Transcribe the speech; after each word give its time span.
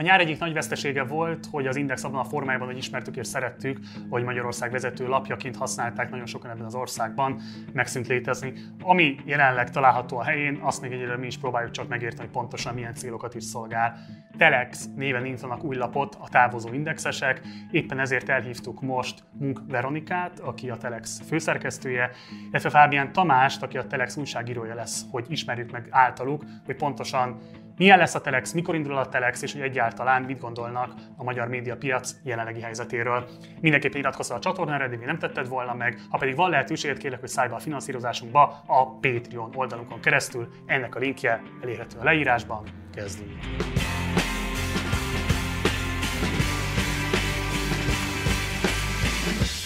A 0.00 0.02
nyár 0.02 0.20
egyik 0.20 0.38
nagy 0.38 0.52
vesztesége 0.52 1.04
volt, 1.04 1.46
hogy 1.50 1.66
az 1.66 1.76
Index 1.76 2.04
abban 2.04 2.20
a 2.20 2.24
formájában, 2.24 2.66
hogy 2.66 2.76
ismertük 2.76 3.16
és 3.16 3.26
szerettük, 3.26 3.78
hogy 4.10 4.22
Magyarország 4.22 4.70
vezető 4.70 5.06
lapjaként 5.06 5.56
használták 5.56 6.10
nagyon 6.10 6.26
sokan 6.26 6.50
ebben 6.50 6.64
az 6.64 6.74
országban, 6.74 7.40
megszűnt 7.72 8.06
létezni. 8.06 8.52
Ami 8.82 9.16
jelenleg 9.24 9.70
található 9.70 10.18
a 10.18 10.22
helyén, 10.22 10.58
azt 10.62 10.80
még 10.82 10.92
egyre 10.92 11.16
mi 11.16 11.26
is 11.26 11.38
próbáljuk 11.38 11.70
csak 11.70 11.88
megérteni, 11.88 12.22
hogy 12.22 12.30
pontosan 12.30 12.74
milyen 12.74 12.94
célokat 12.94 13.34
is 13.34 13.44
szolgál. 13.44 13.98
Telex 14.36 14.88
néven 14.96 15.24
indítanak 15.24 15.64
új 15.64 15.76
lapot 15.76 16.16
a 16.20 16.28
távozó 16.28 16.72
indexesek, 16.72 17.40
éppen 17.70 17.98
ezért 17.98 18.28
elhívtuk 18.28 18.80
most 18.80 19.24
Munk 19.38 19.60
Veronikát, 19.68 20.38
aki 20.38 20.70
a 20.70 20.76
Telex 20.76 21.20
főszerkesztője, 21.26 22.10
illetve 22.50 22.70
Fábián 22.70 23.12
Tamást, 23.12 23.62
aki 23.62 23.78
a 23.78 23.86
Telex 23.86 24.16
újságírója 24.16 24.74
lesz, 24.74 25.04
hogy 25.10 25.26
ismerjük 25.28 25.70
meg 25.70 25.86
általuk, 25.90 26.44
hogy 26.64 26.76
pontosan 26.76 27.38
milyen 27.78 27.98
lesz 27.98 28.14
a 28.14 28.20
Telex, 28.20 28.52
mikor 28.52 28.74
indul 28.74 28.96
a 28.96 29.08
Telex, 29.08 29.42
és 29.42 29.52
hogy 29.52 29.62
egyáltalán 29.62 30.22
mit 30.22 30.40
gondolnak 30.40 30.92
a 31.16 31.24
magyar 31.24 31.48
médiapiac 31.48 32.14
jelenlegi 32.22 32.60
helyzetéről. 32.60 33.28
Mindenképpen 33.60 34.00
iratkozz 34.00 34.30
a 34.30 34.38
csatornára, 34.38 34.88
de 34.88 34.96
még 34.96 35.06
nem 35.06 35.18
tetted 35.18 35.48
volna 35.48 35.74
meg. 35.74 36.00
Ha 36.10 36.18
pedig 36.18 36.36
van 36.36 36.50
lehetőséged, 36.50 36.98
kérlek, 36.98 37.20
hogy 37.20 37.28
szállj 37.28 37.48
be 37.48 37.54
a 37.54 37.58
finanszírozásunkba 37.58 38.62
a 38.66 38.86
Patreon 38.86 39.50
oldalunkon 39.54 40.00
keresztül. 40.00 40.48
Ennek 40.66 40.94
a 40.94 40.98
linkje 40.98 41.42
elérhető 41.62 41.98
a 41.98 42.04
leírásban. 42.04 42.62
Kezdjünk! 42.94 43.32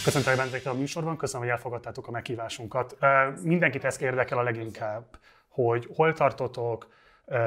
Köszöntelek 0.04 0.38
benneteket 0.38 0.72
a 0.72 0.74
műsorban, 0.74 1.16
köszönöm, 1.16 1.46
hogy 1.46 1.54
elfogadtátok 1.54 2.08
a 2.08 2.10
meghívásunkat. 2.10 2.96
Mindenkit 3.42 3.84
ezt 3.84 4.02
érdekel 4.02 4.38
a 4.38 4.42
leginkább, 4.42 5.04
hogy 5.48 5.88
hol 5.94 6.12
tartotok, 6.12 7.00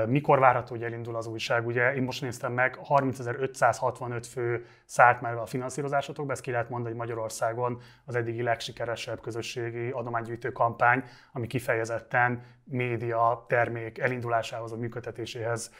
mikor 0.07 0.39
várható, 0.39 0.67
hogy 0.69 0.83
elindul 0.83 1.15
az 1.15 1.27
újság? 1.27 1.65
Ugye 1.65 1.95
én 1.95 2.03
most 2.03 2.21
néztem 2.21 2.53
meg, 2.53 2.77
30.565 2.89 4.25
fő 4.31 4.65
szállt 4.85 5.21
már 5.21 5.33
a 5.33 5.45
finanszírozásotokba, 5.45 6.31
ezt 6.31 6.41
ki 6.41 6.51
lehet 6.51 6.69
mondani, 6.69 6.89
hogy 6.89 6.99
Magyarországon 6.99 7.81
az 8.05 8.15
eddigi 8.15 8.41
legsikeresebb 8.41 9.21
közösségi 9.21 9.89
adománygyűjtő 9.89 10.51
kampány, 10.51 11.03
ami 11.31 11.47
kifejezetten 11.47 12.43
média 12.63 13.45
termék 13.47 13.97
elindulásához, 13.97 14.71
a 14.71 14.77
működtetéséhez 14.77 15.71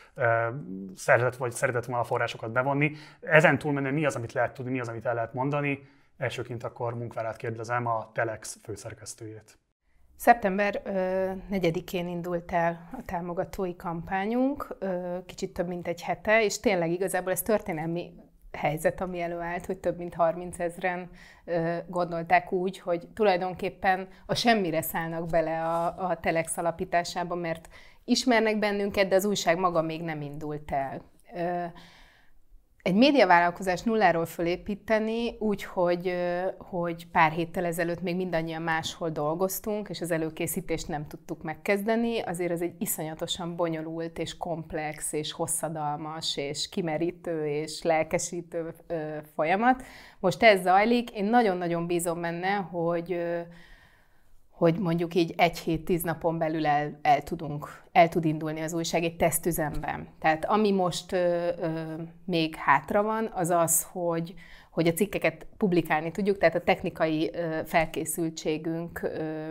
szeretett 0.95 1.35
vagy 1.35 1.51
szeretett 1.51 1.85
volna 1.85 2.03
forrásokat 2.03 2.51
bevonni. 2.51 2.91
Ezen 3.21 3.57
túlmenően 3.57 3.93
mi 3.93 4.05
az, 4.05 4.15
amit 4.15 4.33
lehet 4.33 4.53
tudni, 4.53 4.71
mi 4.71 4.79
az, 4.79 4.87
amit 4.87 5.05
el 5.05 5.13
lehet 5.13 5.33
mondani? 5.33 5.87
Elsőként 6.17 6.63
akkor 6.63 6.95
Munkvárát 6.95 7.37
kérdezem 7.37 7.85
a 7.85 8.11
Telex 8.13 8.57
főszerkesztőjét. 8.63 9.64
Szeptember 10.15 10.81
4-én 11.51 12.07
indult 12.07 12.51
el 12.51 12.89
a 12.91 13.01
támogatói 13.05 13.75
kampányunk, 13.75 14.77
kicsit 15.25 15.53
több 15.53 15.67
mint 15.67 15.87
egy 15.87 16.01
hete, 16.01 16.43
és 16.43 16.59
tényleg 16.59 16.91
igazából 16.91 17.31
ez 17.31 17.41
történelmi 17.41 18.13
helyzet, 18.51 19.01
ami 19.01 19.21
előállt, 19.21 19.65
hogy 19.65 19.77
több 19.77 19.97
mint 19.97 20.13
30 20.13 20.59
ezeren 20.59 21.09
gondolták 21.87 22.51
úgy, 22.51 22.79
hogy 22.79 23.07
tulajdonképpen 23.13 24.07
a 24.25 24.35
semmire 24.35 24.81
szállnak 24.81 25.29
bele 25.29 25.63
a, 25.63 26.09
a 26.09 26.19
Telex 26.19 26.57
alapításába, 26.57 27.35
mert 27.35 27.67
ismernek 28.03 28.59
bennünket, 28.59 29.07
de 29.07 29.15
az 29.15 29.25
újság 29.25 29.57
maga 29.57 29.81
még 29.81 30.01
nem 30.01 30.21
indult 30.21 30.71
el 30.71 31.01
egy 32.85 32.95
médiavállalkozás 32.95 33.81
nulláról 33.81 34.25
fölépíteni, 34.25 35.35
úgy, 35.39 35.63
hogy, 35.63 37.07
pár 37.11 37.31
héttel 37.31 37.65
ezelőtt 37.65 38.01
még 38.01 38.15
mindannyian 38.15 38.61
máshol 38.61 39.09
dolgoztunk, 39.09 39.89
és 39.89 40.01
az 40.01 40.11
előkészítést 40.11 40.87
nem 40.87 41.07
tudtuk 41.07 41.43
megkezdeni, 41.43 42.19
azért 42.19 42.51
ez 42.51 42.61
egy 42.61 42.73
iszonyatosan 42.79 43.55
bonyolult, 43.55 44.19
és 44.19 44.37
komplex, 44.37 45.13
és 45.13 45.31
hosszadalmas, 45.31 46.37
és 46.37 46.69
kimerítő, 46.69 47.45
és 47.47 47.81
lelkesítő 47.81 48.73
folyamat. 49.35 49.83
Most 50.19 50.43
ez 50.43 50.61
zajlik, 50.61 51.11
én 51.11 51.25
nagyon-nagyon 51.25 51.87
bízom 51.87 52.21
benne, 52.21 52.55
hogy 52.55 53.19
hogy 54.55 54.79
mondjuk 54.79 55.15
így 55.15 55.33
egy 55.37 55.57
hét, 55.59 55.85
tíz 55.85 56.03
napon 56.03 56.37
belül 56.37 56.65
el, 56.65 56.99
el, 57.01 57.23
tudunk, 57.23 57.83
el 57.91 58.09
tud 58.09 58.25
indulni 58.25 58.61
az 58.61 58.73
újság 58.73 59.03
egy 59.03 59.15
tesztüzemben. 59.15 60.07
Tehát 60.19 60.45
ami 60.45 60.71
most 60.71 61.11
ö, 61.11 61.49
ö, 61.59 61.81
még 62.25 62.55
hátra 62.55 63.03
van, 63.03 63.31
az 63.33 63.49
az, 63.49 63.87
hogy, 63.91 64.33
hogy 64.71 64.87
a 64.87 64.93
cikkeket 64.93 65.47
publikálni 65.57 66.11
tudjuk, 66.11 66.37
tehát 66.37 66.55
a 66.55 66.63
technikai 66.63 67.31
ö, 67.33 67.59
felkészültségünk 67.65 69.01
ö, 69.03 69.49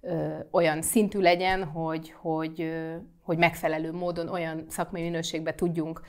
ö, 0.00 0.34
olyan 0.50 0.82
szintű 0.82 1.20
legyen, 1.20 1.64
hogy, 1.64 2.14
hogy, 2.20 2.60
ö, 2.60 2.94
hogy 3.22 3.38
megfelelő 3.38 3.92
módon 3.92 4.28
olyan 4.28 4.64
szakmai 4.68 5.02
minőségben 5.02 5.56
tudjunk 5.56 6.00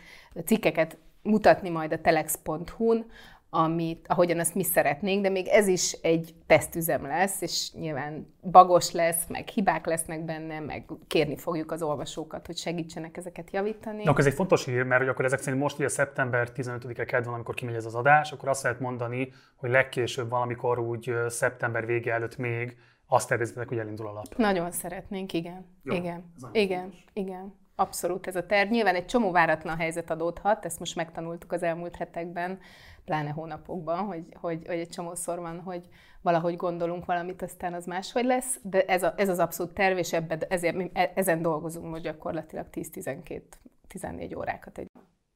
cikkeket 0.46 0.97
mutatni 1.22 1.69
majd 1.69 1.91
a 1.91 2.02
telex.hu-n, 2.02 3.06
amit, 3.50 4.06
ahogyan 4.08 4.40
azt 4.40 4.56
mi 4.56 4.63
szeretnénk, 4.63 5.22
de 5.22 5.30
még 5.30 5.47
ez 5.47 5.68
is 5.68 5.91
egy 5.91 6.35
tesztüzem 6.46 7.06
lesz, 7.06 7.41
és 7.41 7.72
nyilván 7.74 8.34
bagos 8.52 8.91
lesz, 8.91 9.28
meg 9.28 9.47
hibák 9.47 9.85
lesznek 9.85 10.25
benne, 10.25 10.59
meg 10.59 10.85
kérni 11.08 11.38
fogjuk 11.38 11.72
az 11.72 11.81
olvasókat, 11.81 12.46
hogy 12.46 12.57
segítsenek 12.57 13.18
ezeket 13.18 13.52
javítani. 13.52 14.03
Na, 14.03 14.13
ez 14.18 14.25
egy 14.25 14.34
fontos 14.34 14.66
hír, 14.66 14.84
mert 14.84 15.02
hogy 15.02 15.09
akkor 15.09 15.25
ezek 15.25 15.40
szerint 15.40 15.62
most 15.62 15.78
ugye 15.78 15.88
szeptember 15.88 16.50
15-e 16.56 17.06
kedven, 17.06 17.34
amikor 17.34 17.53
kimegy 17.53 17.75
ez 17.75 17.86
az 17.86 17.96
adás, 17.96 18.31
akkor 18.31 18.50
azt 18.50 18.63
lehet 18.63 18.80
mondani, 18.80 19.34
hogy 19.56 19.69
legkésőbb 19.69 20.30
valamikor 20.30 20.80
úgy 20.80 21.13
szeptember 21.28 21.86
vége 21.86 22.13
előtt 22.13 22.38
még 22.38 22.78
azt 23.07 23.28
tervezitek, 23.28 23.68
hogy 23.68 23.78
elindul 23.78 24.07
a 24.07 24.12
lap. 24.12 24.36
Nagyon 24.36 24.72
szeretnénk, 24.72 25.34
igen. 25.34 25.66
Jó, 25.84 25.94
igen, 25.94 26.34
igen, 26.52 26.81
fontos. 26.81 27.03
igen. 27.13 27.53
Abszolút 27.75 28.28
ez 28.28 28.36
a 28.36 28.46
terv. 28.46 28.69
Nyilván 28.69 28.96
egy 28.96 29.06
csomó 29.06 29.31
váratlan 29.31 29.78
helyzet 29.78 30.09
adódhat, 30.09 30.66
ezt 30.66 30.80
most 30.80 30.96
megtanultuk 30.96 31.52
az 31.52 31.63
elmúlt 31.63 31.96
hetekben, 31.96 32.59
pláne 33.07 33.29
hónapokban, 33.29 34.06
hogy, 34.06 34.23
hogy, 34.34 34.63
hogy 34.68 34.79
egy 34.79 34.90
csomószor 34.90 35.40
van, 35.40 35.59
hogy 35.59 35.88
valahogy 36.22 36.56
gondolunk 36.56 37.06
valamit, 37.06 37.41
aztán 37.41 37.73
az 37.73 37.85
máshogy 37.85 38.25
lesz, 38.25 38.59
de 38.63 38.85
ez, 38.85 39.03
a, 39.03 39.13
ez 39.18 39.29
az 39.29 39.40
abszolút 39.40 39.73
terv, 39.73 39.97
és 39.97 40.13
ebben, 40.13 40.41
ezért, 40.50 40.75
mi 40.75 40.90
e, 40.94 41.12
ezen 41.16 41.41
dolgozunk 41.41 41.90
most 41.90 42.03
gyakorlatilag 42.03 42.66
10-12-14 42.72 44.38
órákat 44.38 44.78
egy 44.78 44.88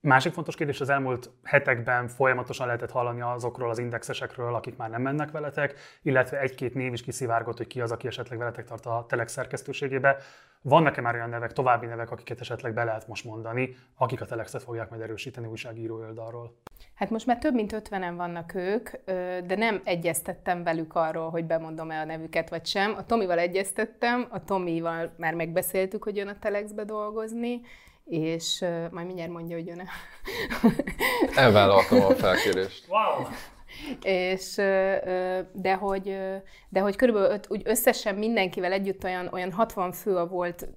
Másik 0.03 0.33
fontos 0.33 0.55
kérdés, 0.55 0.81
az 0.81 0.89
elmúlt 0.89 1.29
hetekben 1.43 2.07
folyamatosan 2.07 2.65
lehetett 2.65 2.91
hallani 2.91 3.21
azokról 3.21 3.69
az 3.69 3.77
indexesekről, 3.77 4.55
akik 4.55 4.77
már 4.77 4.89
nem 4.89 5.01
mennek 5.01 5.31
veletek, 5.31 5.73
illetve 6.01 6.39
egy-két 6.39 6.73
név 6.73 6.93
is 6.93 7.01
kiszivárgott, 7.01 7.57
hogy 7.57 7.67
ki 7.67 7.81
az, 7.81 7.91
aki 7.91 8.07
esetleg 8.07 8.37
veletek 8.37 8.65
tart 8.65 8.85
a 8.85 9.05
Telex 9.07 9.31
szerkesztőségébe. 9.31 10.17
Vannak-e 10.63 11.01
már 11.01 11.15
olyan 11.15 11.29
nevek, 11.29 11.53
további 11.53 11.85
nevek, 11.85 12.11
akiket 12.11 12.39
esetleg 12.39 12.73
be 12.73 12.83
lehet 12.83 13.07
most 13.07 13.25
mondani, 13.25 13.75
akik 13.97 14.21
a 14.21 14.25
Telexet 14.25 14.63
fogják 14.63 14.89
majd 14.89 15.01
erősíteni 15.01 15.47
újságíró 15.47 15.95
oldalról? 15.95 16.55
Hát 16.95 17.09
most 17.09 17.25
már 17.25 17.37
több 17.37 17.53
mint 17.53 17.73
50-en 17.75 18.13
vannak 18.15 18.53
ők, 18.53 18.89
de 19.45 19.55
nem 19.55 19.81
egyeztettem 19.83 20.63
velük 20.63 20.95
arról, 20.95 21.29
hogy 21.29 21.45
bemondom-e 21.45 21.99
a 21.99 22.05
nevüket 22.05 22.49
vagy 22.49 22.65
sem. 22.65 22.95
A 22.97 23.05
Tomival 23.05 23.39
egyeztettem, 23.39 24.27
a 24.29 24.43
Tomival 24.43 25.11
már 25.17 25.33
megbeszéltük, 25.33 26.03
hogy 26.03 26.15
jön 26.15 26.27
a 26.27 26.39
Telexbe 26.39 26.83
dolgozni, 26.83 27.61
és 28.05 28.65
majd 28.91 29.05
mindjárt 29.05 29.31
mondja, 29.31 29.55
hogy 29.55 29.67
jön-e. 29.67 29.85
Elvállaltam 31.35 32.01
a 32.01 32.15
felkérést. 32.15 32.87
Wow! 32.87 33.27
És, 34.01 34.55
de 35.53 35.73
hogy, 35.73 36.17
de 36.69 36.79
hogy 36.79 36.95
körülbelül 36.95 37.39
úgy 37.47 37.61
összesen 37.65 38.15
mindenkivel 38.15 38.71
együtt 38.71 39.03
olyan, 39.03 39.29
olyan 39.31 39.51
60 39.51 39.91
fő 39.91 40.25
volt 40.25 40.67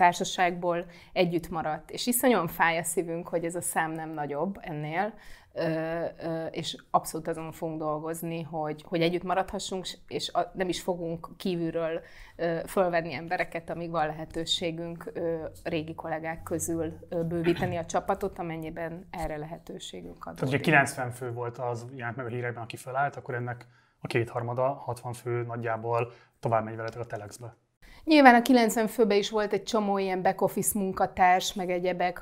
társaságból 0.00 0.86
együtt 1.12 1.48
maradt. 1.48 1.90
És 1.90 2.06
iszonyan 2.06 2.48
fáj 2.48 2.78
a 2.78 2.82
szívünk, 2.82 3.28
hogy 3.28 3.44
ez 3.44 3.54
a 3.54 3.60
szám 3.60 3.90
nem 3.90 4.10
nagyobb 4.10 4.58
ennél, 4.60 5.14
és 6.50 6.76
abszolút 6.90 7.28
azon 7.28 7.52
fogunk 7.52 7.78
dolgozni, 7.78 8.42
hogy, 8.42 8.84
hogy 8.88 9.00
együtt 9.00 9.22
maradhassunk, 9.22 9.86
és 10.08 10.32
nem 10.52 10.68
is 10.68 10.80
fogunk 10.80 11.28
kívülről 11.36 12.00
fölvenni 12.66 13.12
embereket, 13.12 13.70
amíg 13.70 13.90
van 13.90 14.06
lehetőségünk 14.06 15.12
régi 15.62 15.94
kollégák 15.94 16.42
közül 16.42 16.92
bővíteni 17.28 17.76
a 17.76 17.86
csapatot, 17.86 18.38
amennyiben 18.38 19.06
erre 19.10 19.36
lehetőségünk 19.36 20.24
ad. 20.24 20.34
Tehát 20.34 20.54
ugye 20.54 20.62
90 20.62 21.10
fő 21.10 21.32
volt 21.32 21.58
az 21.58 21.86
jelent 21.94 22.16
meg 22.16 22.26
a 22.26 22.28
hírekben, 22.28 22.62
aki 22.62 22.76
felállt, 22.76 23.16
akkor 23.16 23.34
ennek 23.34 23.66
a 24.00 24.06
kétharmada, 24.06 24.68
60 24.68 25.12
fő 25.12 25.42
nagyjából 25.42 26.12
tovább 26.40 26.64
megy 26.64 26.76
veletek 26.76 27.00
a 27.00 27.04
Telexbe. 27.04 27.56
Nyilván 28.04 28.34
a 28.34 28.42
90 28.42 28.86
főben 28.86 29.16
is 29.16 29.30
volt 29.30 29.52
egy 29.52 29.62
csomó 29.62 29.98
ilyen 29.98 30.22
back-office 30.22 30.78
munkatárs, 30.78 31.54
meg 31.54 31.70
egyebek, 31.70 32.20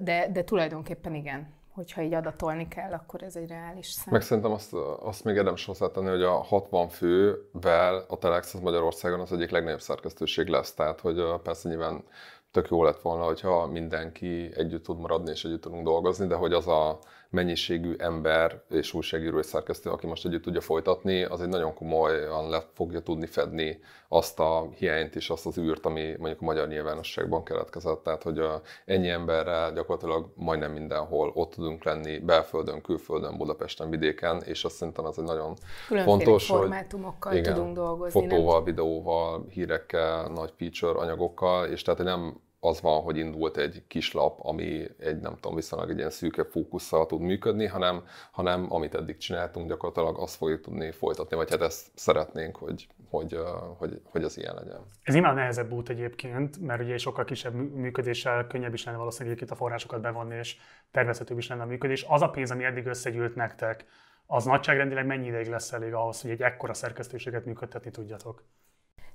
de, 0.00 0.28
de 0.32 0.44
tulajdonképpen 0.44 1.14
igen 1.14 1.60
hogyha 1.72 2.02
így 2.02 2.14
adatolni 2.14 2.68
kell, 2.68 2.92
akkor 2.92 3.22
ez 3.22 3.36
egy 3.36 3.48
reális 3.48 3.86
szám. 3.90 4.12
Meg 4.12 4.22
szerintem 4.22 4.52
azt, 4.52 4.72
azt 5.00 5.24
még 5.24 5.34
érdemes 5.34 5.64
hozzátenni, 5.64 6.08
hogy 6.08 6.22
a 6.22 6.42
60 6.42 6.88
fővel 6.88 8.04
a 8.08 8.18
Telex 8.18 8.54
az 8.54 8.60
Magyarországon 8.60 9.20
az 9.20 9.32
egyik 9.32 9.50
legnagyobb 9.50 9.80
szerkesztőség 9.80 10.46
lesz, 10.46 10.74
tehát 10.74 11.00
hogy 11.00 11.22
persze 11.42 11.68
nyilván 11.68 12.04
tök 12.50 12.68
jó 12.68 12.84
lett 12.84 13.00
volna, 13.00 13.24
hogyha 13.24 13.66
mindenki 13.66 14.50
együtt 14.54 14.84
tud 14.84 14.98
maradni 14.98 15.30
és 15.30 15.44
együtt 15.44 15.60
tudunk 15.60 15.84
dolgozni, 15.84 16.26
de 16.26 16.34
hogy 16.34 16.52
az 16.52 16.68
a 16.68 16.98
mennyiségű 17.32 17.94
ember 17.98 18.62
és 18.70 18.94
újságíró 18.94 19.38
és 19.38 19.46
szerkesztő, 19.46 19.90
aki 19.90 20.06
most 20.06 20.24
együtt 20.24 20.42
tudja 20.42 20.60
folytatni, 20.60 21.22
az 21.22 21.40
egy 21.40 21.48
nagyon 21.48 21.74
komolyan 21.74 22.48
le 22.48 22.64
fogja 22.74 23.00
tudni 23.00 23.26
fedni 23.26 23.80
azt 24.08 24.40
a 24.40 24.68
hiányt 24.76 25.16
és 25.16 25.30
azt 25.30 25.46
az 25.46 25.58
űrt, 25.58 25.86
ami 25.86 26.14
mondjuk 26.18 26.40
a 26.40 26.44
magyar 26.44 26.68
nyilvánosságban 26.68 27.44
keletkezett. 27.44 28.02
Tehát, 28.02 28.22
hogy 28.22 28.42
ennyi 28.84 29.08
emberrel 29.08 29.72
gyakorlatilag 29.72 30.32
majdnem 30.34 30.72
mindenhol 30.72 31.32
ott 31.34 31.50
tudunk 31.50 31.84
lenni, 31.84 32.18
belföldön, 32.18 32.80
külföldön, 32.80 33.36
Budapesten, 33.36 33.90
vidéken, 33.90 34.42
és 34.42 34.64
azt 34.64 34.74
szerintem 34.74 35.04
ez 35.04 35.18
egy 35.18 35.24
nagyon 35.24 35.54
Különféle 35.86 36.16
fontos, 36.16 36.46
formátumokkal 36.46 37.32
hogy 37.32 37.40
igen, 37.40 37.54
tudunk 37.54 37.74
dolgozni. 37.74 38.20
Fotóval, 38.20 38.54
nem? 38.54 38.64
videóval, 38.64 39.46
hírekkel, 39.50 40.26
nagy 40.26 40.52
feature 40.56 40.98
anyagokkal, 40.98 41.66
és 41.66 41.82
tehát 41.82 42.02
nem 42.02 42.40
az 42.64 42.80
van, 42.80 43.02
hogy 43.02 43.16
indult 43.16 43.56
egy 43.56 43.82
kis 43.86 44.12
lap, 44.12 44.38
ami 44.42 44.86
egy, 44.98 45.20
nem 45.20 45.34
tudom, 45.34 45.54
viszonylag 45.54 45.90
egy 45.90 45.96
ilyen 45.96 46.10
szűkebb 46.10 46.46
fókusszal 46.50 47.06
tud 47.06 47.20
működni, 47.20 47.66
hanem, 47.66 48.04
hanem 48.30 48.66
amit 48.72 48.94
eddig 48.94 49.16
csináltunk, 49.16 49.68
gyakorlatilag 49.68 50.18
azt 50.18 50.36
fogjuk 50.36 50.60
tudni 50.60 50.90
folytatni, 50.90 51.36
vagy 51.36 51.50
hát 51.50 51.60
ezt 51.60 51.86
szeretnénk, 51.94 52.56
hogy, 52.56 52.86
hogy, 53.10 53.38
hogy, 53.78 54.00
hogy 54.04 54.24
az 54.24 54.38
ilyen 54.38 54.54
legyen. 54.54 54.80
Ez 55.02 55.14
imád 55.14 55.34
nehezebb 55.34 55.72
út 55.72 55.88
egyébként, 55.88 56.60
mert 56.60 56.82
ugye 56.82 56.98
sokkal 56.98 57.24
kisebb 57.24 57.54
működéssel 57.54 58.46
könnyebb 58.46 58.74
is 58.74 58.84
lenne 58.84 58.98
valószínűleg 58.98 59.42
itt 59.42 59.50
a 59.50 59.54
forrásokat 59.54 60.00
bevonni, 60.00 60.36
és 60.36 60.56
tervezhetőbb 60.90 61.38
is 61.38 61.48
lenne 61.48 61.62
a 61.62 61.66
működés. 61.66 62.04
Az 62.08 62.22
a 62.22 62.30
pénz, 62.30 62.50
ami 62.50 62.64
eddig 62.64 62.86
összegyűlt 62.86 63.34
nektek, 63.34 63.84
az 64.26 64.44
nagyságrendileg 64.44 65.06
mennyi 65.06 65.26
ideig 65.26 65.48
lesz 65.48 65.72
elég 65.72 65.92
ahhoz, 65.92 66.20
hogy 66.20 66.30
egy 66.30 66.42
ekkora 66.42 66.74
szerkesztőséget 66.74 67.44
működtetni 67.44 67.90
tudjatok? 67.90 68.42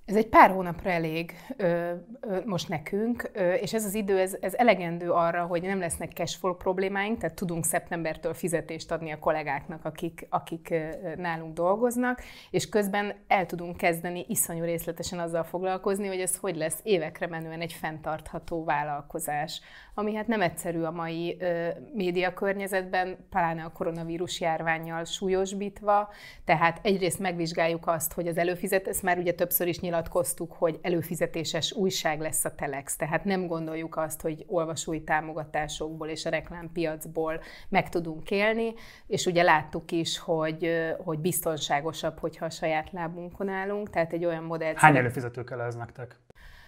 Ez 0.07 0.15
egy 0.15 0.27
pár 0.27 0.51
hónapra 0.51 0.89
elég 0.89 1.33
ö, 1.57 1.94
ö, 2.19 2.39
most 2.45 2.69
nekünk, 2.69 3.30
ö, 3.33 3.54
és 3.54 3.74
ez 3.74 3.86
az 3.86 3.94
idő, 3.94 4.19
ez, 4.19 4.38
ez 4.42 4.54
elegendő 4.54 5.12
arra, 5.12 5.45
hogy 5.45 5.62
nem 5.62 5.80
lesznek 5.80 6.12
cashflow 6.12 6.54
problémáink, 6.54 7.18
tehát 7.18 7.36
tudunk 7.36 7.65
szeptembertől 7.65 8.33
fizetést 8.33 8.92
adni 8.92 9.12
a 9.12 9.19
kollégáknak, 9.19 9.86
akik, 9.86 10.27
akik 10.30 10.68
ö, 10.69 10.89
nálunk 11.15 11.54
dolgoznak, 11.54 12.21
és 12.50 12.69
közben 12.69 13.15
el 13.27 13.45
tudunk 13.45 13.77
kezdeni 13.77 14.25
iszonyú 14.27 14.63
részletesen 14.63 15.19
azzal 15.19 15.44
foglalkozni, 15.44 16.07
hogy 16.07 16.19
ez 16.19 16.38
hogy 16.38 16.56
lesz 16.56 16.80
évekre 16.83 17.27
menően 17.27 17.62
egy 17.62 17.74
fenntartható 17.74 18.63
vállalkozás, 18.63 19.62
ami 20.00 20.16
hát 20.16 20.28
nem 20.28 20.42
egyszerű 20.42 20.82
a 20.82 20.92
mai 20.92 21.38
ö, 21.40 21.68
média 21.94 22.34
környezetben, 22.34 23.18
pláne 23.30 23.64
a 23.64 23.72
koronavírus 23.72 24.42
járványjal 24.42 25.04
súlyosbítva, 25.04 26.10
tehát 26.46 26.80
egyrészt 26.82 27.20
megvizsgáljuk 27.20 27.88
azt, 27.88 28.14
hogy 28.14 28.28
az 28.28 28.38
előfizet, 28.38 28.88
ezt 28.88 29.04
már 29.04 29.18
ugye 29.18 29.34
többször 29.34 29.68
is 29.68 29.80
nyilatkoztuk, 29.80 30.54
hogy 30.54 30.80
előfizetéses 30.82 31.72
újság 31.74 32.20
lesz 32.20 32.46
a 32.46 32.56
Telex, 32.56 32.96
tehát 32.96 33.24
nem 33.24 33.48
gondoljuk 33.48 33.98
azt, 33.98 34.22
hogy 34.22 34.46
olvasói 34.48 35.04
támogatásokból 35.04 36.08
és 36.08 36.26
a 36.26 36.30
reklámpiacból 36.30 37.42
meg 37.70 37.90
tudunk 37.90 38.32
élni, 38.32 38.74
és 39.08 39.26
ugye 39.26 39.44
láttuk 39.44 39.92
is, 39.92 40.20
hogy, 40.20 40.72
hogy 40.98 41.20
biztonságosabb, 41.20 42.20
hogyha 42.20 42.46
a 42.46 42.50
saját 42.50 42.92
lábunkon 42.92 43.50
állunk, 43.50 43.90
tehát 43.90 44.14
egy 44.14 44.26
olyan 44.26 44.44
modell. 44.44 44.74
Hány 44.76 44.98
előfizető 44.98 45.44
kell 45.44 45.62
ez 45.62 45.76
nektek? 45.76 46.20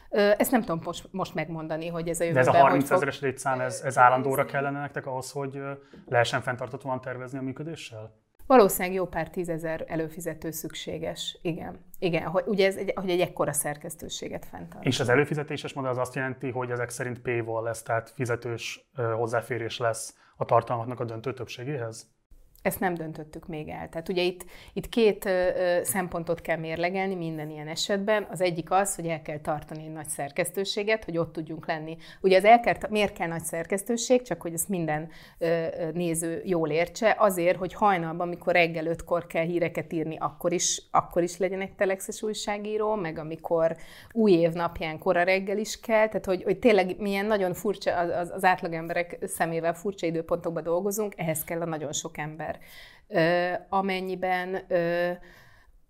Ezt 0.10 0.52
nem 0.52 0.62
tudom 0.62 0.82
most, 0.84 1.08
most 1.12 1.34
megmondani, 1.34 1.88
hogy 1.88 2.08
ez 2.08 2.20
a 2.20 2.24
jövőben... 2.24 2.44
De 2.44 2.50
ez 2.50 2.64
a 2.64 2.68
30 2.68 2.92
ezeres 2.92 3.20
létszám, 3.20 3.60
ez, 3.60 3.82
ez 3.86 3.98
állandóra 3.98 4.46
kellene 4.46 4.80
nektek 4.80 5.06
ahhoz, 5.06 5.32
hogy 5.32 5.62
lehessen 6.06 6.42
fenntartatóan 6.42 7.02
tervezni 7.02 7.38
a 7.38 7.42
működéssel? 7.42 8.18
Valószínűleg 8.50 8.94
jó 8.94 9.06
pár 9.06 9.30
tízezer 9.30 9.84
előfizető 9.88 10.52
szükséges, 10.52 11.40
igen. 11.42 11.86
Igen, 12.00 12.28
hogy, 12.28 12.44
ugye 12.48 12.66
ez 12.66 12.76
egy, 12.76 12.94
hogy 12.96 13.10
egy 13.10 13.20
ekkora 13.20 13.54
szerkesztőséget 13.54 14.46
fenntart. 14.46 14.86
És 14.86 15.00
az 15.00 15.10
előfizetéses 15.10 15.74
modell 15.74 15.92
az 15.92 15.98
azt 15.98 16.16
jelenti, 16.16 16.50
hogy 16.50 16.72
ezek 16.72 16.90
szerint 16.90 17.20
paywall 17.20 17.64
lesz, 17.64 17.84
tehát 17.84 18.10
fizetős 18.10 18.90
hozzáférés 19.16 19.78
lesz 19.78 20.18
a 20.38 20.46
tartalmaknak 20.46 21.00
a 21.00 21.06
döntő 21.06 21.34
többségéhez? 21.34 22.12
Ezt 22.62 22.80
nem 22.80 22.94
döntöttük 22.94 23.48
még 23.48 23.68
el. 23.68 23.90
Tehát 23.90 24.10
ugye 24.10 24.22
itt, 24.22 24.46
itt 24.74 24.90
két 24.90 25.26
ö, 25.26 25.80
szempontot 25.84 26.42
kell 26.42 26.58
mérlegelni 26.58 27.16
minden 27.16 27.50
ilyen 27.50 27.68
esetben. 27.68 28.28
Az 28.30 28.42
egyik 28.42 28.72
az, 28.72 28.96
hogy 28.96 29.08
el 29.08 29.22
kell 29.22 29.40
tartani 29.40 29.84
egy 29.84 29.92
nagy 29.92 30.08
szerkesztőséget, 30.08 31.06
hogy 31.06 31.18
ott 31.18 31.34
tudjunk 31.34 31.68
lenni. 31.68 31.98
Ugye 32.22 32.38
az 32.38 32.44
el 32.44 32.60
kell, 32.60 32.76
miért 32.90 33.14
kell 33.14 33.28
nagy 33.28 33.44
szerkesztőség, 33.44 34.22
csak 34.22 34.42
hogy 34.42 34.54
ezt 34.54 34.70
minden 34.70 35.10
ö, 35.38 35.66
néző 35.94 36.42
jól 36.46 36.70
értse, 36.70 37.16
azért, 37.20 37.58
hogy 37.58 37.74
hajnalban, 37.74 38.28
amikor 38.28 38.54
reggel 38.54 38.86
ötkor 38.86 39.28
kell 39.28 39.46
híreket 39.46 39.94
írni, 39.94 40.18
akkor 40.20 40.54
is, 40.54 40.82
akkor 40.92 41.24
is 41.24 41.38
legyen 41.38 41.62
egy 41.62 41.74
telexes 41.74 42.24
újságíró, 42.24 42.96
meg 42.96 43.18
amikor 43.18 43.76
új 44.12 44.32
év 44.32 44.52
napján 44.52 45.00
kora 45.00 45.24
reggel 45.24 45.58
is 45.58 45.80
kell, 45.80 46.08
tehát 46.08 46.26
hogy, 46.26 46.44
hogy 46.44 46.60
tényleg 46.60 46.96
milyen 46.98 47.26
nagyon 47.26 47.54
furcsa, 47.54 47.98
az, 47.98 48.30
az 48.30 48.44
átlagemberek 48.44 49.18
szemével 49.22 49.74
furcsa 49.74 50.06
időpontokban 50.06 50.64
dolgozunk, 50.64 51.14
ehhez 51.18 51.44
kell 51.44 51.62
a 51.62 51.66
nagyon 51.66 51.92
sok 51.94 52.18
ember 52.18 52.49
ember. 52.50 53.66
Amennyiben 53.70 54.66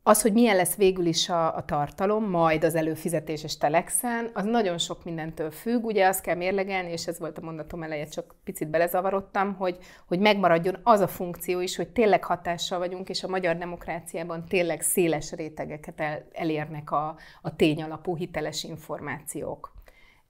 az, 0.03 0.21
hogy 0.21 0.33
milyen 0.33 0.55
lesz 0.55 0.75
végül 0.75 1.05
is 1.05 1.29
a, 1.29 1.55
a 1.55 1.65
tartalom, 1.65 2.29
majd 2.29 2.63
az 2.63 2.75
előfizetéses 2.75 3.57
telexen, 3.57 4.29
az 4.33 4.45
nagyon 4.45 4.77
sok 4.77 5.03
mindentől 5.03 5.51
függ. 5.51 5.83
Ugye 5.83 6.07
azt 6.07 6.21
kell 6.21 6.35
mérlegelni, 6.35 6.91
és 6.91 7.07
ez 7.07 7.19
volt 7.19 7.37
a 7.37 7.41
mondatom 7.41 7.83
eleje, 7.83 8.05
csak 8.05 8.35
picit 8.43 8.69
belezavarodtam, 8.69 9.53
hogy, 9.53 9.77
hogy 10.07 10.19
megmaradjon 10.19 10.77
az 10.83 10.99
a 10.99 11.07
funkció 11.07 11.59
is, 11.59 11.75
hogy 11.75 11.89
tényleg 11.89 12.23
hatással 12.23 12.79
vagyunk, 12.79 13.09
és 13.09 13.23
a 13.23 13.27
magyar 13.27 13.57
demokráciában 13.57 14.45
tényleg 14.45 14.81
széles 14.81 15.31
rétegeket 15.31 15.99
el, 16.01 16.25
elérnek 16.31 16.91
a, 16.91 17.15
a 17.41 17.55
tényalapú 17.55 18.15
hiteles 18.15 18.63
információk. 18.63 19.73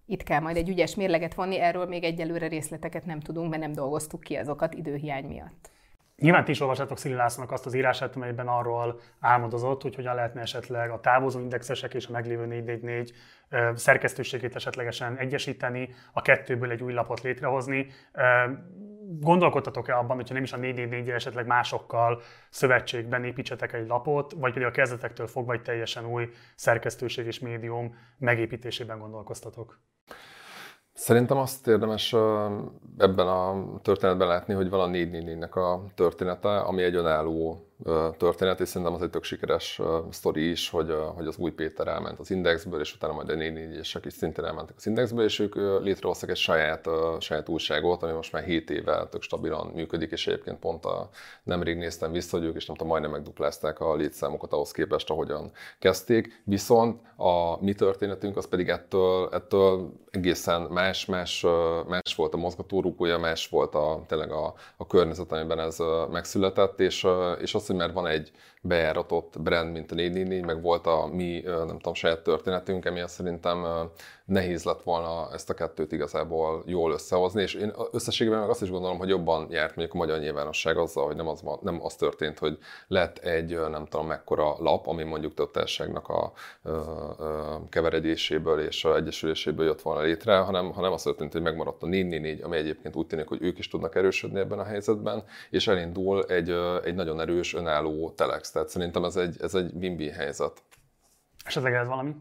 Itt 0.05 0.23
kell 0.23 0.39
majd 0.39 0.57
egy 0.57 0.69
ügyes 0.69 0.95
mérleget 0.95 1.33
vonni, 1.33 1.59
erről 1.59 1.85
még 1.85 2.03
egyelőre 2.03 2.47
részleteket 2.47 3.05
nem 3.05 3.19
tudunk, 3.19 3.49
mert 3.49 3.61
nem 3.61 3.71
dolgoztuk 3.71 4.21
ki 4.21 4.35
azokat 4.35 4.73
időhiány 4.73 5.25
miatt. 5.25 5.69
Nyilván 6.19 6.43
ti 6.43 6.51
is 6.51 6.61
olvassátok 6.61 6.97
Szili 6.97 7.13
Lászlónak 7.13 7.51
azt 7.51 7.65
az 7.65 7.73
írását, 7.73 8.15
amelyben 8.15 8.47
arról 8.47 8.99
álmodozott, 9.19 9.81
hogy 9.81 9.95
hogyan 9.95 10.15
lehetne 10.15 10.41
esetleg 10.41 10.89
a 10.89 10.99
távozó 10.99 11.39
indexesek 11.39 11.93
és 11.93 12.07
a 12.07 12.11
meglévő 12.11 12.45
444 12.45 13.11
szerkesztőségét 13.73 14.55
esetlegesen 14.55 15.17
egyesíteni, 15.17 15.89
a 16.13 16.21
kettőből 16.21 16.71
egy 16.71 16.83
új 16.83 16.93
lapot 16.93 17.21
létrehozni. 17.21 17.87
Gondolkodtatok-e 19.19 19.97
abban, 19.97 20.15
hogyha 20.15 20.33
nem 20.33 20.43
is 20.43 20.53
a 20.53 20.57
444 20.57 21.09
esetleg 21.09 21.45
másokkal 21.45 22.21
szövetségben 22.49 23.23
építsetek 23.23 23.73
egy 23.73 23.87
lapot, 23.87 24.31
vagy 24.31 24.53
pedig 24.53 24.67
a 24.67 24.71
kezdetektől 24.71 25.27
fogva 25.27 25.53
egy 25.53 25.61
teljesen 25.61 26.05
új 26.05 26.29
szerkesztőség 26.55 27.25
és 27.25 27.39
médium 27.39 27.95
megépítésében 28.17 28.99
gondolkoztatok? 28.99 29.79
Szerintem 30.99 31.37
azt 31.37 31.67
érdemes 31.67 32.15
ebben 32.97 33.27
a 33.27 33.65
történetben 33.81 34.27
látni, 34.27 34.53
hogy 34.53 34.69
van 34.69 34.79
a 34.79 34.97
444-nek 34.97 35.51
a 35.51 35.83
története, 35.95 36.59
ami 36.59 36.83
egy 36.83 36.95
önálló 36.95 37.68
történet, 38.17 38.59
és 38.59 38.67
szerintem 38.67 38.95
az 38.95 39.01
egy 39.01 39.09
tök 39.09 39.23
sikeres 39.23 39.81
sztori 40.09 40.49
is, 40.49 40.69
hogy, 40.69 40.95
hogy 41.15 41.27
az 41.27 41.37
új 41.37 41.51
Péter 41.51 41.87
elment 41.87 42.19
az 42.19 42.31
Indexből, 42.31 42.79
és 42.79 42.95
utána 42.95 43.13
majd 43.13 43.29
a 43.29 43.33
444-esek 43.33 44.01
is 44.05 44.13
szintén 44.13 44.45
elmentek 44.45 44.75
az 44.77 44.85
Indexből, 44.85 45.23
és 45.23 45.39
ők 45.39 45.55
létrehoztak 45.81 46.29
egy 46.29 46.37
saját, 46.37 46.89
saját 47.19 47.49
újságot, 47.49 48.03
ami 48.03 48.11
most 48.11 48.31
már 48.31 48.43
7 48.43 48.69
éve 48.69 49.07
tök 49.09 49.21
stabilan 49.21 49.67
működik, 49.67 50.11
és 50.11 50.27
egyébként 50.27 50.59
pont 50.59 50.85
a, 50.85 51.09
nemrég 51.43 51.77
néztem 51.77 52.11
vissza, 52.11 52.37
hogy 52.37 52.45
ők 52.45 52.55
is 52.55 52.65
nem 52.65 52.75
tudom, 52.75 52.91
majdnem 52.91 53.11
megduplázták 53.11 53.79
a 53.79 53.95
létszámokat 53.95 54.53
ahhoz 54.53 54.71
képest, 54.71 55.09
ahogyan 55.09 55.51
kezdték. 55.79 56.41
Viszont 56.43 57.01
a 57.15 57.63
mi 57.63 57.73
történetünk 57.73 58.37
az 58.37 58.47
pedig 58.47 58.69
ettől, 58.69 59.29
ettől 59.31 59.93
egészen 60.11 60.61
más, 60.61 61.05
más, 61.05 61.45
más 61.87 62.15
volt 62.15 62.33
a 62.33 62.37
mozgatórugója, 62.37 63.17
más 63.17 63.47
volt 63.47 63.75
a, 63.75 64.03
tényleg 64.07 64.31
a, 64.31 64.53
a 64.77 64.87
környezet, 64.87 65.31
amiben 65.31 65.59
ez 65.59 65.77
megszületett, 66.11 66.79
és, 66.79 67.07
és 67.41 67.55
az, 67.55 67.68
hogy 67.69 67.77
már 67.77 67.93
van 67.93 68.07
egy 68.07 68.31
bejáratott 68.61 69.41
brand, 69.41 69.71
mint 69.71 69.91
a 69.91 69.95
444, 69.95 70.45
meg 70.45 70.61
volt 70.61 70.87
a 70.87 71.09
mi, 71.11 71.41
nem 71.45 71.67
tudom, 71.67 71.93
saját 71.93 72.23
történetünk, 72.23 72.85
ami 72.85 73.01
szerintem 73.05 73.65
nehéz 74.25 74.63
lett 74.63 74.81
volna 74.81 75.33
ezt 75.33 75.49
a 75.49 75.53
kettőt 75.53 75.91
igazából 75.91 76.63
jól 76.65 76.91
összehozni, 76.91 77.41
és 77.41 77.53
én 77.53 77.73
összességében 77.91 78.39
meg 78.39 78.49
azt 78.49 78.61
is 78.61 78.69
gondolom, 78.69 78.97
hogy 78.97 79.09
jobban 79.09 79.47
járt 79.51 79.75
mondjuk 79.75 79.93
a 79.93 79.97
magyar 79.97 80.19
nyilvánosság 80.19 80.77
azzal, 80.77 81.05
hogy 81.05 81.15
nem 81.15 81.27
az, 81.27 81.43
nem 81.61 81.79
az 81.83 81.95
történt, 81.95 82.39
hogy 82.39 82.57
lett 82.87 83.17
egy 83.17 83.59
nem 83.69 83.85
tudom 83.85 84.07
mekkora 84.07 84.55
lap, 84.59 84.87
ami 84.87 85.03
mondjuk 85.03 85.33
több 85.33 85.55
a 86.03 86.31
ö, 86.63 86.79
ö, 87.19 87.55
keveredéséből 87.69 88.59
és 88.59 88.85
a 88.85 88.95
egyesüléséből 88.95 89.65
jött 89.65 89.81
volna 89.81 90.01
létre, 90.01 90.37
hanem, 90.37 90.71
hanem 90.71 90.91
az 90.91 91.01
történt, 91.01 91.31
hogy 91.31 91.41
megmaradt 91.41 91.83
a 91.83 91.87
444, 91.87 92.41
ami 92.41 92.57
egyébként 92.57 92.95
úgy 92.95 93.07
tűnik, 93.07 93.27
hogy 93.27 93.41
ők 93.41 93.57
is 93.57 93.67
tudnak 93.67 93.95
erősödni 93.95 94.39
ebben 94.39 94.59
a 94.59 94.63
helyzetben, 94.63 95.23
és 95.49 95.67
elindul 95.67 96.23
egy, 96.23 96.49
egy 96.83 96.95
nagyon 96.95 97.21
erős 97.21 97.53
önálló 97.53 98.09
telex. 98.15 98.48
Tehát 98.51 98.69
szerintem 98.69 99.03
ez 99.03 99.15
egy, 99.15 99.35
ez 99.41 99.53
egy 99.53 99.73
win 99.73 100.13
helyzet. 100.13 100.63
Esetleg 101.45 101.73
ez 101.73 101.87
valami? 101.87 102.15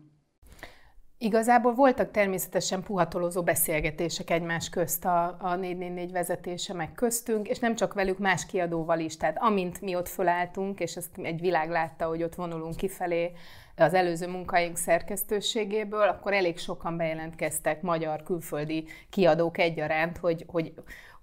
Igazából 1.21 1.75
voltak 1.75 2.11
természetesen 2.11 2.83
puhatolózó 2.83 3.43
beszélgetések 3.43 4.31
egymás 4.31 4.69
közt 4.69 5.05
a, 5.05 5.37
a 5.41 5.55
444 5.55 6.13
vezetése 6.13 6.75
meg 6.75 6.93
köztünk, 6.93 7.49
és 7.49 7.59
nem 7.59 7.75
csak 7.75 7.95
velük, 7.95 8.19
más 8.19 8.47
kiadóval 8.47 8.99
is. 8.99 9.17
Tehát 9.17 9.39
amint 9.39 9.81
mi 9.81 9.95
ott 9.95 10.09
fölálltunk, 10.09 10.81
és 10.81 10.97
ezt 10.97 11.19
egy 11.23 11.41
világ 11.41 11.71
látta, 11.71 12.07
hogy 12.07 12.23
ott 12.23 12.35
vonulunk 12.35 12.77
kifelé 12.77 13.33
az 13.77 13.95
előző 13.95 14.29
munkáink 14.29 14.77
szerkesztőségéből, 14.77 16.09
akkor 16.09 16.33
elég 16.33 16.59
sokan 16.59 16.97
bejelentkeztek 16.97 17.83
magyar, 17.83 18.23
külföldi 18.23 18.85
kiadók 19.11 19.59
egyaránt, 19.59 20.19
hogy, 20.19 20.45
hogy 20.47 20.75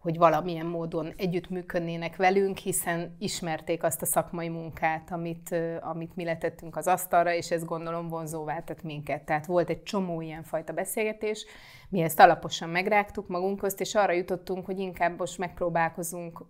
hogy 0.05 0.17
valamilyen 0.17 0.65
módon 0.65 1.13
együttműködnének 1.17 2.15
velünk, 2.15 2.57
hiszen 2.57 3.15
ismerték 3.19 3.83
azt 3.83 4.01
a 4.01 4.05
szakmai 4.05 4.50
munkát, 4.50 5.12
amit, 5.12 5.55
amit 5.81 6.15
mi 6.15 6.24
letettünk 6.24 6.75
az 6.75 6.88
asztalra, 6.88 7.33
és 7.33 7.51
ez 7.51 7.65
gondolom 7.65 8.07
vonzóvá 8.07 8.59
tett 8.59 8.83
minket. 8.83 9.24
Tehát 9.24 9.45
volt 9.45 9.69
egy 9.69 9.83
csomó 9.83 10.21
ilyen 10.21 10.43
fajta 10.43 10.74
beszélgetés, 10.74 11.45
mi 11.89 12.01
ezt 12.01 12.19
alaposan 12.19 12.69
megrágtuk 12.69 13.27
magunk 13.27 13.59
közt, 13.59 13.81
és 13.81 13.95
arra 13.95 14.12
jutottunk, 14.12 14.65
hogy 14.65 14.79
inkább 14.79 15.17
most 15.17 15.38
megpróbálkozunk 15.38 16.45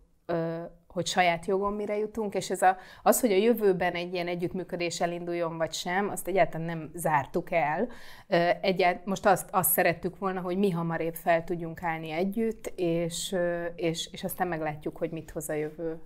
hogy 0.96 1.06
saját 1.06 1.46
jogon 1.46 1.74
mire 1.74 1.98
jutunk, 1.98 2.34
és 2.34 2.50
ez 2.50 2.62
a, 2.62 2.78
az, 3.04 3.20
hogy 3.20 3.32
a 3.32 3.36
jövőben 3.36 3.94
egy 3.94 4.14
ilyen 4.14 4.28
együttműködés 4.28 5.02
elinduljon 5.02 5.58
vagy 5.58 5.74
sem, 5.74 6.10
azt 6.10 6.28
egyáltalán 6.28 6.66
nem 6.66 6.92
zártuk 6.94 7.52
el. 7.52 7.88
Egyált, 8.62 9.06
most 9.06 9.26
azt, 9.26 9.50
azt 9.52 9.72
szerettük 9.72 10.20
volna, 10.20 10.42
hogy 10.42 10.58
mi 10.58 10.70
hamarébb 10.70 11.16
fel 11.16 11.44
tudjunk 11.44 11.84
állni 11.84 12.12
együtt, 12.12 12.74
és, 12.76 13.36
és, 13.76 14.10
és 14.12 14.24
aztán 14.24 14.48
meglátjuk, 14.48 14.98
hogy 14.98 15.12
mit 15.12 15.32
hoz 15.32 15.50
a 15.50 15.54
jövő. 15.54 16.00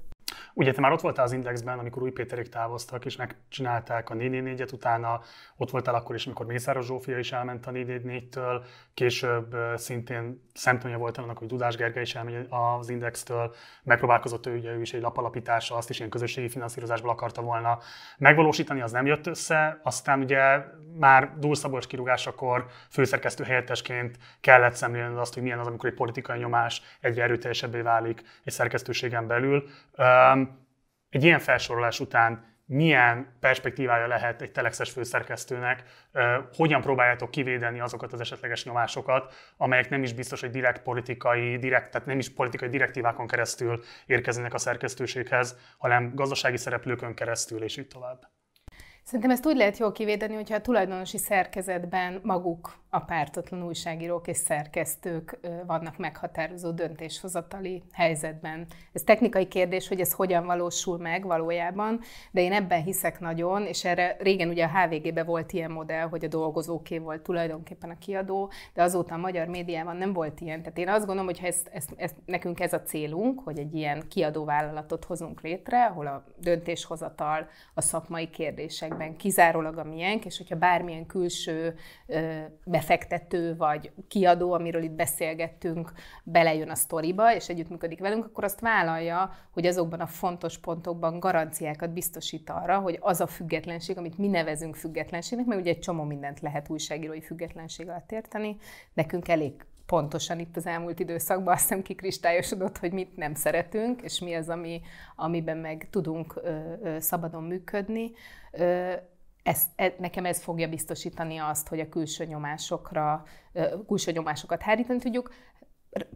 Ugye 0.54 0.72
te 0.72 0.82
már 0.82 0.92
ott 0.92 1.02
voltál 1.02 1.26
az 1.26 1.32
Indexben, 1.32 1.80
amikor 1.80 2.02
Új 2.02 2.12
Péterék 2.12 2.50
távoztak, 2.50 3.06
és 3.06 3.16
megcsinálták 3.16 4.10
a 4.10 4.14
444-et, 4.14 4.74
utána. 4.74 5.22
Ott 5.58 5.70
voltál 5.70 5.96
akkor 5.96 6.16
is, 6.16 6.26
amikor 6.26 6.46
Mészáros 6.46 6.86
Zsófia 6.86 7.18
is 7.18 7.32
elment 7.32 7.68
a 7.68 7.72
444-től, 7.72 8.64
később 8.94 9.56
szintén 9.76 10.50
szemtanúja 10.54 11.00
volt 11.00 11.18
annak, 11.18 11.38
hogy 11.38 11.48
Dudás 11.48 11.76
Gergely 11.76 12.02
is 12.02 12.16
elmegy 12.16 12.48
az 12.50 12.90
Indextől, 12.90 13.56
megpróbálkozott 13.84 14.46
ő, 14.46 14.58
ugye 14.58 14.72
ő 14.72 14.82
is 14.82 14.94
egy 14.94 15.02
lapalapítása, 15.02 15.76
azt 15.76 15.90
is 15.90 15.98
ilyen 15.98 16.10
közösségi 16.10 16.50
finanszírozásból 16.50 17.12
akarta 17.12 17.42
volna 17.42 17.80
megvalósítani, 18.18 18.82
az 18.82 18.92
nem 18.92 19.06
jött 19.06 19.28
össze, 19.28 19.80
aztán 19.84 20.20
ugye 20.20 20.64
már 21.00 21.38
Dúl 21.38 21.56
Szabolcs 21.56 21.88
kirúgásakor 21.88 22.66
főszerkesztő 22.90 23.44
helyettesként 23.44 24.18
kellett 24.42 24.74
szemlélni 24.74 25.18
azt, 25.18 25.34
hogy 25.34 25.44
milyen 25.44 25.60
az, 25.60 25.68
amikor 25.68 25.90
egy 25.90 25.96
politikai 25.96 26.40
nyomás 26.40 26.82
egyre 27.00 27.24
erőteljesebbé 27.24 27.82
válik 27.82 28.22
egy 28.44 28.54
szerkesztőségen 28.54 29.28
belül. 29.28 29.64
Egy 31.10 31.24
ilyen 31.24 31.40
felsorolás 31.40 32.00
után 32.00 32.50
milyen 32.66 33.38
perspektívája 33.40 34.08
lehet 34.08 34.42
egy 34.42 34.52
telexes 34.52 34.92
főszerkesztőnek, 34.92 35.84
hogyan 36.54 36.82
próbáljátok 36.82 37.32
kivédeni 37.32 37.80
azokat 37.80 38.14
az 38.14 38.20
esetleges 38.20 38.66
nyomásokat, 38.66 39.34
amelyek 39.58 39.90
nem 39.90 40.04
is 40.04 40.14
biztos, 40.14 40.42
hogy 40.42 40.50
direkt 40.50 40.82
politikai, 40.82 41.58
direkt, 41.58 41.92
tehát 41.92 42.08
nem 42.08 42.20
is 42.20 42.34
politikai 42.34 42.70
direktívákon 42.70 43.28
keresztül 43.28 43.84
érkeznek 44.06 44.54
a 44.54 44.58
szerkesztőséghez, 44.58 45.58
hanem 45.78 46.16
gazdasági 46.16 46.58
szereplőkön 46.58 47.14
keresztül, 47.14 47.64
és 47.64 47.78
így 47.78 47.88
tovább. 47.88 48.39
Szerintem 49.04 49.32
ezt 49.32 49.46
úgy 49.46 49.58
lehet 49.58 49.78
jól 49.78 49.92
kivédeni, 49.92 50.34
hogyha 50.34 50.56
a 50.56 50.62
tulajdonosi 50.62 51.18
szerkezetben 51.18 52.20
maguk 52.24 52.80
a 52.90 53.00
pártatlan 53.00 53.64
újságírók 53.66 54.28
és 54.28 54.38
szerkesztők 54.38 55.40
vannak 55.68 55.98
meghatározó 55.98 56.72
döntéshozatali 56.72 57.84
helyzetben. 57.92 58.68
Ez 58.94 59.04
technikai 59.04 59.48
kérdés, 59.48 59.88
hogy 59.88 60.00
ez 60.00 60.14
hogyan 60.14 60.46
valósul 60.46 60.98
meg 60.98 61.26
valójában, 61.26 62.00
de 62.32 62.42
én 62.42 62.54
ebben 62.54 62.84
hiszek 62.84 63.20
nagyon, 63.20 63.66
és 63.66 63.86
erre 63.86 64.18
régen 64.20 64.50
ugye 64.50 64.66
a 64.66 64.80
HVG-ben 64.80 65.26
volt 65.26 65.52
ilyen 65.52 65.72
modell, 65.72 66.08
hogy 66.08 66.26
a 66.26 66.28
dolgozóké 66.28 66.98
volt 66.98 67.22
tulajdonképpen 67.22 67.90
a 67.90 67.98
kiadó, 67.98 68.52
de 68.74 68.84
azóta 68.84 69.14
a 69.14 69.18
magyar 69.18 69.48
médiában 69.48 69.98
nem 69.98 70.14
volt 70.14 70.42
ilyen. 70.42 70.62
Tehát 70.62 70.78
én 70.78 70.90
azt 70.90 71.06
gondolom, 71.06 71.26
hogy 71.26 71.40
ezt, 71.44 71.70
ezt, 71.74 71.94
ezt, 71.96 72.16
nekünk 72.26 72.60
ez 72.60 72.74
a 72.74 72.82
célunk, 72.82 73.40
hogy 73.40 73.60
egy 73.60 73.76
ilyen 73.76 74.04
kiadóvállalatot 74.08 75.06
hozunk 75.06 75.42
létre, 75.42 75.86
ahol 75.86 76.08
a 76.08 76.26
döntéshozatal 76.38 77.48
a 77.74 77.82
szakmai 77.82 78.30
kérdésekben 79.00 79.18
kizárólag 79.18 79.78
a 79.78 79.84
miénk, 79.84 80.26
és 80.26 80.38
hogyha 80.38 80.56
bármilyen 80.56 81.06
külső 81.06 81.76
befektető 82.66 83.56
vagy 83.56 83.92
kiadó, 84.08 84.52
amiről 84.52 84.84
itt 84.84 84.92
beszélgettünk, 84.92 85.92
belejön 86.24 86.70
a 86.70 86.76
sztoriba, 86.76 87.36
és 87.36 87.50
együttműködik 87.50 88.00
velünk, 88.00 88.26
akkor 88.26 88.44
azt 88.44 88.60
vállalja, 88.60 89.32
hogy 89.52 89.66
azokban 89.66 90.00
a 90.00 90.08
fontos 90.08 90.58
pontokban 90.58 91.20
garanciákat 91.20 91.94
biztosít 91.94 92.50
arra, 92.50 92.80
hogy 92.80 92.98
az 93.02 93.22
a 93.22 93.28
függetlenség, 93.28 93.98
amit 93.98 94.18
mi 94.18 94.28
nevezünk 94.28 94.76
függetlenségnek, 94.76 95.48
mert 95.48 95.62
ugye 95.62 95.72
egy 95.72 95.80
csomó 95.80 96.04
mindent 96.04 96.40
lehet 96.40 96.70
újságírói 96.70 97.22
függetlenség 97.22 97.90
alatt 97.90 98.12
érteni, 98.12 98.58
nekünk 98.94 99.28
elég 99.28 99.54
pontosan 99.90 100.40
itt 100.40 100.56
az 100.56 100.66
elmúlt 100.66 101.00
időszakban 101.00 101.54
azt 101.54 101.62
hiszem 101.62 101.82
kikristályosodott, 101.82 102.78
hogy 102.78 102.92
mit 102.92 103.16
nem 103.16 103.34
szeretünk, 103.34 104.02
és 104.02 104.20
mi 104.20 104.34
az, 104.36 104.50
ami, 104.50 104.82
amiben 105.16 105.58
meg 105.58 105.88
tudunk 105.90 106.34
ö, 106.36 106.60
ö, 106.84 107.00
szabadon 107.00 107.44
működni. 107.44 108.12
Ö, 108.52 108.94
ez, 109.44 109.64
e, 109.76 109.96
nekem 110.00 110.26
ez 110.26 110.42
fogja 110.42 110.68
biztosítani 110.68 111.38
azt, 111.38 111.68
hogy 111.68 111.80
a 111.80 111.90
külső 111.90 112.26
nyomásokra, 112.26 113.24
külső 113.88 114.12
nyomásokat 114.12 114.62
hárítani 114.62 115.00
tudjuk. 115.00 115.34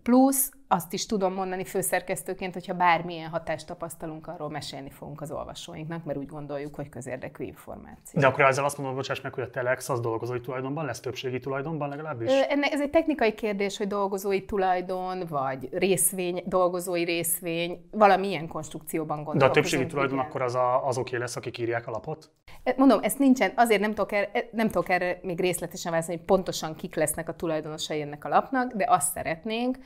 Plusz 0.04 0.52
azt 0.74 0.94
is 0.94 1.06
tudom 1.06 1.34
mondani 1.34 1.64
főszerkesztőként, 1.64 2.54
hogyha 2.54 2.74
bármilyen 2.74 3.30
hatást 3.30 3.68
tapasztalunk, 3.68 4.28
arról 4.28 4.50
mesélni 4.50 4.90
fogunk 4.90 5.22
az 5.22 5.32
olvasóinknak, 5.32 6.04
mert 6.04 6.18
úgy 6.18 6.28
gondoljuk, 6.28 6.76
hogy 6.76 6.90
közérdekű 6.90 7.44
információ. 7.44 8.20
De 8.20 8.28
akkor 8.28 8.44
ezzel 8.44 8.66
azt 8.66 8.78
mondom, 8.78 8.96
bocsáss 8.96 9.22
meg, 9.22 9.34
hogy 9.34 9.44
a 9.44 9.50
Telex 9.50 9.90
az 9.90 10.00
dolgozói 10.00 10.42
tulajdonban 10.42 10.86
lesz, 10.86 11.00
többségi 11.00 11.40
tulajdonban 11.40 11.90
legalábbis? 11.90 12.32
Ez 12.72 12.82
egy 12.82 12.90
technikai 12.90 13.34
kérdés, 13.34 13.78
hogy 13.78 13.88
dolgozói 13.88 14.46
tulajdon, 14.46 15.24
vagy 15.30 15.70
részvény, 15.72 16.44
dolgozói 16.46 17.04
részvény, 17.04 17.88
valamilyen 17.92 18.48
konstrukcióban 18.48 19.24
gondolkozunk. 19.24 19.54
De 19.54 19.60
a 19.60 19.62
többségi 19.62 19.86
tulajdon 19.86 20.18
igen. 20.18 20.30
akkor 20.30 20.42
az 20.42 20.56
a, 20.56 20.88
azoké 20.88 21.18
lesz, 21.18 21.36
akik 21.36 21.58
írják 21.58 21.88
a 21.88 21.92
lapot? 21.92 22.32
Mondom, 22.78 23.00
ezt 23.02 23.20
nincsen, 23.20 23.52
azért 23.56 23.82
nem 23.82 23.90
tudok, 23.90 24.12
erre, 24.12 24.30
nem 24.52 24.68
tudok 24.68 24.90
erre 24.90 25.20
még 25.22 25.40
részletesen 25.40 25.92
válaszolni, 25.92 26.20
hogy 26.20 26.30
pontosan 26.30 26.76
kik 26.76 26.96
lesznek 26.96 27.30
a 27.30 27.34
tulajdonosai 27.34 28.02
ennek 28.02 28.26
a 28.26 28.30
lapnak, 28.30 28.74
de 28.74 28.86
azt 28.90 29.12
szeretnénk, 29.12 29.78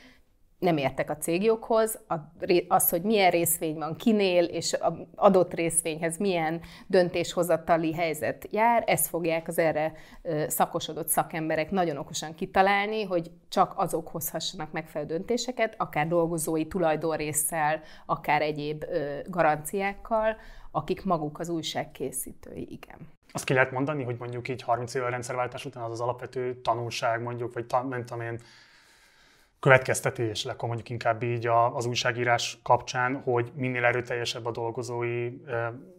nem 0.58 0.76
értek 0.76 1.10
a 1.10 1.16
cégjoghoz, 1.16 1.98
az, 2.68 2.88
hogy 2.90 3.02
milyen 3.02 3.30
részvény 3.30 3.78
van 3.78 3.96
kinél, 3.96 4.44
és 4.44 4.76
adott 5.14 5.54
részvényhez 5.54 6.16
milyen 6.16 6.60
döntéshozatali 6.86 7.94
helyzet 7.94 8.48
jár, 8.50 8.84
ezt 8.86 9.06
fogják 9.06 9.48
az 9.48 9.58
erre 9.58 9.92
szakosodott 10.46 11.08
szakemberek 11.08 11.70
nagyon 11.70 11.96
okosan 11.96 12.34
kitalálni, 12.34 13.04
hogy 13.04 13.30
csak 13.48 13.72
azok 13.76 14.08
hozhassanak 14.08 14.72
megfelelő 14.72 15.10
döntéseket, 15.10 15.74
akár 15.76 16.08
dolgozói 16.08 16.66
tulajdonrészsel, 16.66 17.80
akár 18.06 18.42
egyéb 18.42 18.84
garanciákkal, 19.26 20.36
akik 20.70 21.04
maguk 21.04 21.38
az 21.38 21.48
újságkészítői, 21.48 22.66
igen. 22.70 22.98
Azt 23.32 23.44
ki 23.44 23.52
lehet 23.52 23.70
mondani, 23.70 24.04
hogy 24.04 24.16
mondjuk 24.18 24.48
így 24.48 24.62
30 24.62 24.94
éve 24.94 25.08
rendszerváltás 25.08 25.64
után 25.64 25.82
az 25.82 25.90
az 25.90 26.00
alapvető 26.00 26.60
tanulság 26.60 27.22
mondjuk, 27.22 27.54
vagy 27.54 27.66
ta, 27.66 27.82
nem 27.82 28.04
tudom 28.04 28.22
én, 28.22 28.40
következtetés, 29.60 30.44
akkor 30.44 30.68
mondjuk 30.68 30.90
inkább 30.90 31.22
így 31.22 31.46
az 31.74 31.86
újságírás 31.86 32.58
kapcsán, 32.62 33.20
hogy 33.24 33.52
minél 33.54 33.84
erőteljesebb 33.84 34.46
a 34.46 34.50
dolgozói 34.50 35.32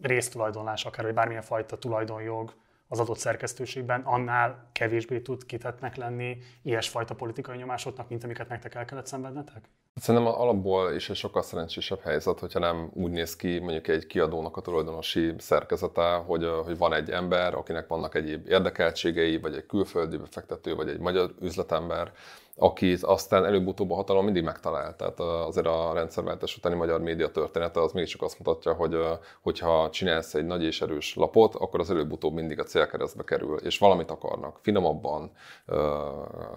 résztulajdonlás, 0.02 0.84
akár 0.84 1.04
vagy 1.04 1.14
bármilyen 1.14 1.42
fajta 1.42 1.78
tulajdonjog 1.78 2.54
az 2.92 3.00
adott 3.00 3.18
szerkesztőségben, 3.18 4.00
annál 4.00 4.68
kevésbé 4.72 5.20
tud 5.20 5.46
kitetnek 5.46 5.96
lenni 5.96 6.38
ilyesfajta 6.62 7.14
politikai 7.14 7.56
nyomásoknak, 7.56 8.08
mint 8.08 8.24
amiket 8.24 8.48
nektek 8.48 8.74
el 8.74 8.84
kellett 8.84 9.06
szenvednetek? 9.06 9.70
Szerintem 9.94 10.32
alapból 10.32 10.92
is 10.92 11.10
egy 11.10 11.16
sokkal 11.16 11.42
szerencsésebb 11.42 12.00
helyzet, 12.00 12.38
hogyha 12.38 12.58
nem 12.58 12.90
úgy 12.94 13.10
néz 13.10 13.36
ki 13.36 13.58
mondjuk 13.58 13.88
egy 13.88 14.06
kiadónak 14.06 14.56
a 14.56 14.60
tulajdonosi 14.60 15.34
szerkezete, 15.38 16.14
hogy, 16.14 16.48
hogy 16.64 16.78
van 16.78 16.92
egy 16.92 17.10
ember, 17.10 17.54
akinek 17.54 17.86
vannak 17.86 18.14
egyéb 18.14 18.48
érdekeltségei, 18.48 19.38
vagy 19.38 19.54
egy 19.54 19.66
külföldi 19.66 20.16
befektető, 20.16 20.74
vagy 20.74 20.88
egy 20.88 20.98
magyar 20.98 21.34
üzletember, 21.40 22.12
akit 22.62 23.02
aztán 23.02 23.44
előbb-utóbb 23.44 23.90
a 23.90 23.94
hatalom 23.94 24.24
mindig 24.24 24.42
megtalál. 24.42 24.96
Tehát 24.96 25.20
azért 25.20 25.66
a 25.66 25.90
rendszerváltás 25.94 26.56
utáni 26.56 26.74
magyar 26.74 27.00
média 27.00 27.30
története 27.30 27.80
az 27.80 27.92
mégiscsak 27.92 28.22
azt 28.22 28.38
mutatja, 28.38 28.72
hogy 28.72 28.96
hogyha 29.42 29.90
csinálsz 29.90 30.34
egy 30.34 30.46
nagy 30.46 30.62
és 30.62 30.80
erős 30.80 31.14
lapot, 31.14 31.54
akkor 31.54 31.80
az 31.80 31.90
előbb-utóbb 31.90 32.34
mindig 32.34 32.58
a 32.60 32.62
célkeresztbe 32.62 33.24
kerül, 33.24 33.58
és 33.58 33.78
valamit 33.78 34.10
akarnak, 34.10 34.58
finomabban, 34.62 35.30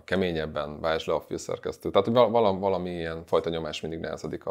keményebben 0.04 0.80
váltsd 0.80 1.08
le 1.08 1.14
a 1.14 1.20
főszerkesztő. 1.20 1.90
Tehát 1.90 2.30
valami, 2.32 2.60
valami 2.60 2.90
ilyen 2.90 3.24
fajta 3.26 3.50
nyomás 3.50 3.82
mindig 3.82 4.00
nehezedik 4.00 4.44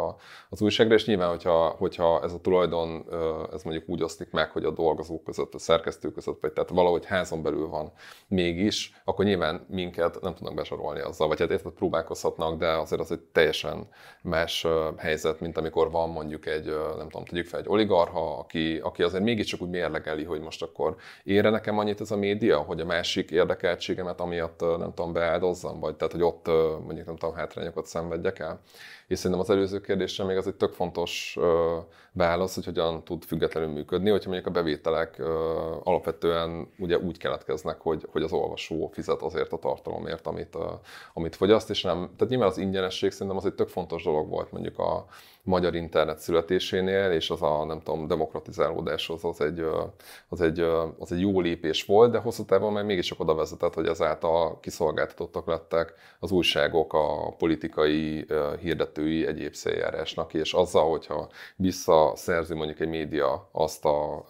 az 0.49 0.62
újságra, 0.62 0.94
és 0.94 1.06
nyilván, 1.06 1.28
hogyha, 1.28 1.68
hogyha 1.68 2.23
ez 2.23 2.32
a 2.32 2.40
tulajdon, 2.40 3.06
ez 3.52 3.62
mondjuk 3.62 3.88
úgy 3.88 4.02
osztik 4.02 4.30
meg, 4.30 4.50
hogy 4.50 4.64
a 4.64 4.71
dolgozók 4.71 5.25
között, 5.25 5.54
a 5.54 5.59
szerkesztő 5.59 6.11
között, 6.11 6.40
vagy 6.40 6.52
tehát 6.52 6.71
valahogy 6.71 7.04
házon 7.04 7.42
belül 7.42 7.68
van 7.68 7.92
mégis, 8.28 9.02
akkor 9.04 9.25
nyilván 9.25 9.66
minket 9.68 10.21
nem 10.21 10.35
tudnak 10.35 10.54
besorolni 10.54 11.00
azzal, 11.00 11.28
vagy 11.28 11.40
érted, 11.50 11.72
próbálkozhatnak, 11.72 12.58
de 12.58 12.68
azért 12.68 13.00
az 13.00 13.12
egy 13.12 13.20
teljesen 13.20 13.88
más 14.22 14.66
helyzet, 14.96 15.40
mint 15.40 15.56
amikor 15.56 15.90
van 15.90 16.11
mondjuk 16.11 16.46
egy, 16.46 16.66
nem 16.96 17.08
tudom, 17.08 17.25
tegyük 17.25 17.46
fel 17.46 17.61
egy 17.61 17.68
oligarha, 17.68 18.38
aki, 18.38 18.78
aki 18.78 19.02
azért 19.02 19.22
mégiscsak 19.22 19.62
úgy 19.62 19.70
mérlegeli, 19.70 20.25
hogy 20.25 20.40
most 20.40 20.62
akkor 20.62 20.96
ére 21.25 21.50
nekem 21.50 21.78
annyit 21.78 22.00
ez 22.00 22.11
a 22.11 22.16
média, 22.16 22.58
hogy 22.58 22.80
a 22.80 22.84
másik 22.84 23.30
érdekeltségemet 23.30 24.20
amiatt 24.20 24.61
nem 24.61 24.94
tudom 24.94 25.12
beáldozzam, 25.12 25.80
vagy 25.80 25.94
tehát, 25.96 26.12
hogy 26.12 26.22
ott 26.22 26.46
mondjuk 26.84 27.06
nem 27.06 27.16
tudom, 27.16 27.34
hátrányokat 27.34 27.87
szenvedjek 27.87 28.38
el. 28.38 28.61
És 29.06 29.18
szerintem 29.18 29.40
az 29.40 29.50
előző 29.50 29.80
kérdésre 29.80 30.25
még 30.25 30.37
az 30.37 30.46
egy 30.46 30.54
tök 30.54 30.72
fontos 30.72 31.38
válasz, 32.12 32.54
hogy 32.54 32.64
hogyan 32.64 33.04
tud 33.04 33.25
függetlenül 33.25 33.71
működni, 33.71 34.11
hogyha 34.11 34.31
mondjuk 34.31 34.49
a 34.49 34.61
bevételek 34.61 35.19
alapvetően 35.83 36.69
ugye 36.78 36.99
úgy 36.99 37.19
keletkeznek, 37.19 37.81
hogy, 37.81 38.07
hogy 38.11 38.23
az 38.23 38.33
olvasó 38.33 38.90
fizet 38.92 39.23
azért 39.23 39.52
a 39.52 39.59
tartalomért, 39.59 40.26
amit, 40.26 40.57
amit 41.14 41.37
fogyaszt, 41.37 41.71
és 41.71 41.83
nem, 41.83 41.97
tehát 41.97 42.28
nyilván 42.28 42.49
az 42.49 42.59
ingyenesség 42.59 43.11
szerintem 43.11 43.37
az 43.37 43.47
egy 43.47 43.54
tök 43.54 43.69
fontos 43.69 44.02
dolog 44.02 44.28
volt 44.28 44.52
mondjuk 44.52 44.78
a 44.78 45.07
magyar 45.44 45.75
internet 45.75 46.18
születésénél, 46.18 47.11
és 47.11 47.30
az 47.30 47.42
a, 47.42 47.64
nem 47.64 47.80
tudom, 47.80 48.06
demokratizálódás 48.06 49.11
az, 49.22 49.40
egy, 49.40 49.64
az, 50.28 50.40
egy, 50.40 50.61
az 50.99 51.12
egy 51.12 51.20
jó 51.20 51.40
lépés 51.40 51.84
volt, 51.84 52.11
de 52.11 52.18
hosszú 52.18 52.44
távon 52.44 52.72
meg 52.72 52.84
mégis 52.84 53.20
oda 53.20 53.34
vezetett, 53.34 53.75
hogy 53.75 53.87
ezáltal 53.87 54.61
kiszolgáltatottak 54.61 55.46
lettek 55.46 55.94
az 56.18 56.30
újságok 56.30 56.92
a 56.92 57.34
politikai 57.38 58.26
hirdetői 58.61 59.26
egyéb 59.26 59.54
széljárásnak, 59.54 60.34
és 60.34 60.52
azzal, 60.52 60.90
hogyha 60.90 61.28
visszaszerzi 61.56 62.54
mondjuk 62.54 62.80
egy 62.80 62.88
média 62.88 63.49
azt 63.52 63.84
a 63.84 64.25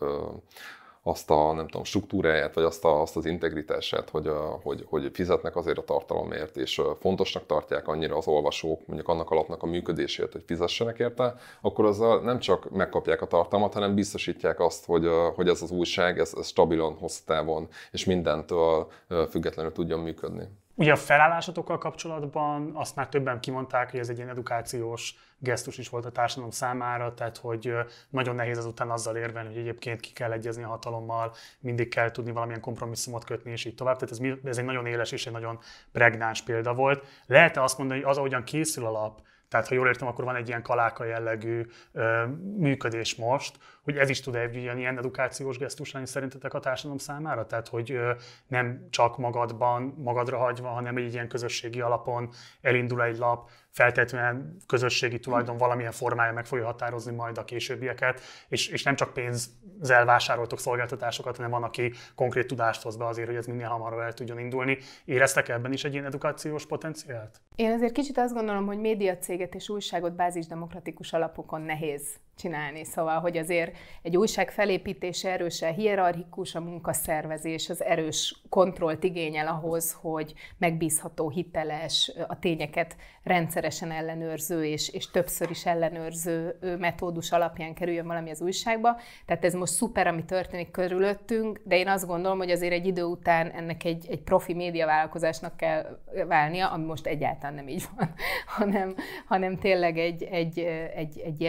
azt 1.02 1.30
a 1.30 1.52
nem 1.52 1.66
tudom, 1.66 1.84
struktúráját, 1.84 2.54
vagy 2.54 2.64
azt, 2.64 2.84
a, 2.84 3.00
azt 3.00 3.16
az 3.16 3.24
integritását, 3.24 4.10
hogy, 4.10 4.30
hogy, 4.62 4.86
hogy 4.88 5.10
fizetnek 5.12 5.56
azért 5.56 5.78
a 5.78 5.84
tartalomért, 5.84 6.56
és 6.56 6.80
fontosnak 7.00 7.46
tartják 7.46 7.88
annyira 7.88 8.16
az 8.16 8.26
olvasók, 8.26 8.86
mondjuk 8.86 9.08
annak 9.08 9.30
alapnak 9.30 9.62
a 9.62 9.66
működésért, 9.66 10.32
hogy 10.32 10.42
fizessenek 10.46 10.98
érte, 10.98 11.34
akkor 11.60 11.84
azzal 11.84 12.20
nem 12.20 12.38
csak 12.38 12.70
megkapják 12.70 13.22
a 13.22 13.26
tartalmat, 13.26 13.72
hanem 13.72 13.94
biztosítják 13.94 14.60
azt, 14.60 14.84
hogy, 14.84 15.08
hogy 15.34 15.48
ez 15.48 15.62
az 15.62 15.70
újság, 15.70 16.18
ez, 16.18 16.34
ez 16.38 16.46
stabilan, 16.46 16.94
hosszú 16.94 17.22
távon, 17.26 17.68
és 17.90 18.04
mindentől 18.04 18.90
függetlenül 19.30 19.72
tudjon 19.72 20.00
működni. 20.00 20.48
Ugye 20.82 20.92
a 20.92 20.96
felállásotokkal 20.96 21.78
kapcsolatban 21.78 22.70
azt 22.74 22.96
már 22.96 23.08
többen 23.08 23.40
kimondták, 23.40 23.90
hogy 23.90 24.00
ez 24.00 24.08
egy 24.08 24.16
ilyen 24.16 24.28
edukációs 24.28 25.14
gesztus 25.38 25.78
is 25.78 25.88
volt 25.88 26.04
a 26.04 26.10
társadalom 26.10 26.50
számára, 26.50 27.14
tehát 27.14 27.36
hogy 27.36 27.72
nagyon 28.10 28.34
nehéz 28.34 28.58
azután 28.58 28.90
azzal 28.90 29.16
érvelni, 29.16 29.48
hogy 29.48 29.58
egyébként 29.58 30.00
ki 30.00 30.12
kell 30.12 30.32
egyezni 30.32 30.62
a 30.62 30.68
hatalommal, 30.68 31.32
mindig 31.60 31.88
kell 31.88 32.10
tudni 32.10 32.32
valamilyen 32.32 32.60
kompromisszumot 32.60 33.24
kötni, 33.24 33.50
és 33.50 33.64
így 33.64 33.74
tovább. 33.74 33.98
Tehát 33.98 34.14
ez, 34.14 34.38
ez 34.44 34.58
egy 34.58 34.64
nagyon 34.64 34.86
éles 34.86 35.12
és 35.12 35.26
egy 35.26 35.32
nagyon 35.32 35.58
pregnáns 35.92 36.42
példa 36.42 36.74
volt. 36.74 37.04
Lehet-e 37.26 37.62
azt 37.62 37.78
mondani, 37.78 38.00
hogy 38.00 38.10
az, 38.10 38.18
ahogyan 38.18 38.44
készül 38.44 38.86
a 38.86 38.90
lap, 38.90 39.20
tehát 39.48 39.68
ha 39.68 39.74
jól 39.74 39.86
értem, 39.86 40.08
akkor 40.08 40.24
van 40.24 40.36
egy 40.36 40.48
ilyen 40.48 40.62
kaláka 40.62 41.04
jellegű 41.04 41.66
ö, 41.92 42.26
működés 42.56 43.14
most, 43.14 43.58
hogy 43.84 43.96
ez 43.96 44.08
is 44.08 44.20
tud 44.20 44.34
egy 44.34 44.54
ilyen, 44.54 44.98
edukációs 44.98 45.58
gesztus 45.58 45.92
lenni 45.92 46.06
szerintetek 46.06 46.54
a 46.54 46.60
társadalom 46.60 46.98
számára? 46.98 47.46
Tehát, 47.46 47.68
hogy 47.68 47.98
nem 48.46 48.86
csak 48.90 49.18
magadban, 49.18 49.94
magadra 49.98 50.38
hagyva, 50.38 50.68
hanem 50.68 50.96
egy 50.96 51.12
ilyen 51.12 51.28
közösségi 51.28 51.80
alapon 51.80 52.30
elindul 52.60 53.02
egy 53.02 53.18
lap, 53.18 53.50
feltétlenül 53.72 54.56
közösségi 54.66 55.18
tulajdon 55.18 55.56
valamilyen 55.56 55.92
formája 55.92 56.32
meg 56.32 56.46
fogja 56.46 56.64
határozni 56.64 57.14
majd 57.14 57.38
a 57.38 57.44
későbbieket, 57.44 58.20
és, 58.48 58.68
és 58.68 58.82
nem 58.82 58.96
csak 58.96 59.12
pénzzel 59.12 60.04
vásároltok 60.04 60.58
szolgáltatásokat, 60.58 61.36
hanem 61.36 61.50
van, 61.50 61.62
aki 61.62 61.92
konkrét 62.14 62.46
tudást 62.46 62.82
hoz 62.82 62.96
be 62.96 63.06
azért, 63.06 63.26
hogy 63.26 63.36
ez 63.36 63.46
minél 63.46 63.68
hamarabb 63.68 64.00
el 64.00 64.12
tudjon 64.12 64.38
indulni. 64.38 64.78
Éreztek 65.04 65.48
ebben 65.48 65.72
is 65.72 65.84
egy 65.84 65.92
ilyen 65.92 66.04
edukációs 66.04 66.66
potenciált? 66.66 67.40
Én 67.54 67.72
azért 67.72 67.92
kicsit 67.92 68.18
azt 68.18 68.34
gondolom, 68.34 68.66
hogy 68.66 68.78
médiacéget 68.78 69.54
és 69.54 69.68
újságot 69.68 70.14
bázisdemokratikus 70.14 71.12
alapokon 71.12 71.60
nehéz 71.60 72.20
csinálni. 72.36 72.84
Szóval, 72.84 73.20
hogy 73.20 73.36
azért 73.36 73.76
egy 74.02 74.16
újság 74.16 74.50
felépítése 74.50 75.30
erősen 75.30 75.74
hierarchikus, 75.74 76.54
a 76.54 76.60
munkaszervezés 76.60 77.68
az 77.68 77.84
erős 77.84 78.40
kontrollt 78.48 79.04
igényel 79.04 79.46
ahhoz, 79.46 79.92
hogy 80.00 80.34
megbízható, 80.58 81.28
hiteles, 81.30 82.12
a 82.28 82.38
tényeket 82.38 82.96
rendszeresen 83.22 83.90
ellenőrző 83.90 84.64
és, 84.64 84.88
és 84.88 85.10
többször 85.10 85.50
is 85.50 85.66
ellenőrző 85.66 86.58
metódus 86.78 87.32
alapján 87.32 87.74
kerüljön 87.74 88.06
valami 88.06 88.30
az 88.30 88.40
újságba. 88.40 89.00
Tehát 89.26 89.44
ez 89.44 89.54
most 89.54 89.72
szuper, 89.72 90.06
ami 90.06 90.24
történik 90.24 90.70
körülöttünk, 90.70 91.60
de 91.64 91.78
én 91.78 91.88
azt 91.88 92.06
gondolom, 92.06 92.38
hogy 92.38 92.50
azért 92.50 92.72
egy 92.72 92.86
idő 92.86 93.02
után 93.02 93.50
ennek 93.50 93.84
egy, 93.84 94.06
egy 94.10 94.22
profi 94.22 94.54
médiavállalkozásnak 94.54 95.56
kell 95.56 95.98
válnia, 96.28 96.70
ami 96.70 96.84
most 96.84 97.06
egyáltalán 97.06 97.54
nem 97.54 97.68
így 97.68 97.84
van, 97.96 98.14
hanem, 98.56 98.94
hanem 99.26 99.58
tényleg 99.58 99.98
egy, 99.98 100.22
egy, 100.22 100.58
egy, 100.94 101.18
egy 101.18 101.42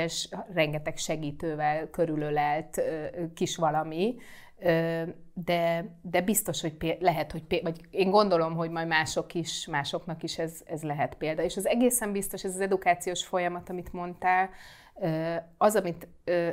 rengeteg 0.54 0.73
segítővel 0.96 1.90
körülölelt 1.90 2.82
kis 3.34 3.56
valami, 3.56 4.16
de, 5.34 5.86
de 6.02 6.22
biztos, 6.22 6.62
hogy 6.62 6.74
pé- 6.74 7.02
lehet, 7.02 7.32
hogy 7.32 7.44
pé- 7.44 7.62
vagy 7.62 7.82
én 7.90 8.10
gondolom, 8.10 8.56
hogy 8.56 8.70
majd 8.70 8.88
mások 8.88 9.34
is, 9.34 9.68
másoknak 9.68 10.24
is 10.24 10.38
ez, 10.38 10.62
ez 10.66 10.84
lehet 10.84 11.16
példa. 11.16 11.42
És 11.42 11.58
az 11.58 11.68
egészen 11.68 12.12
biztos, 12.12 12.44
ez 12.44 12.54
az 12.54 12.62
edukációs 12.62 13.26
folyamat, 13.26 13.70
amit 13.70 13.94
mondtál, 13.94 14.50
az, 15.58 15.76
amit 15.76 16.08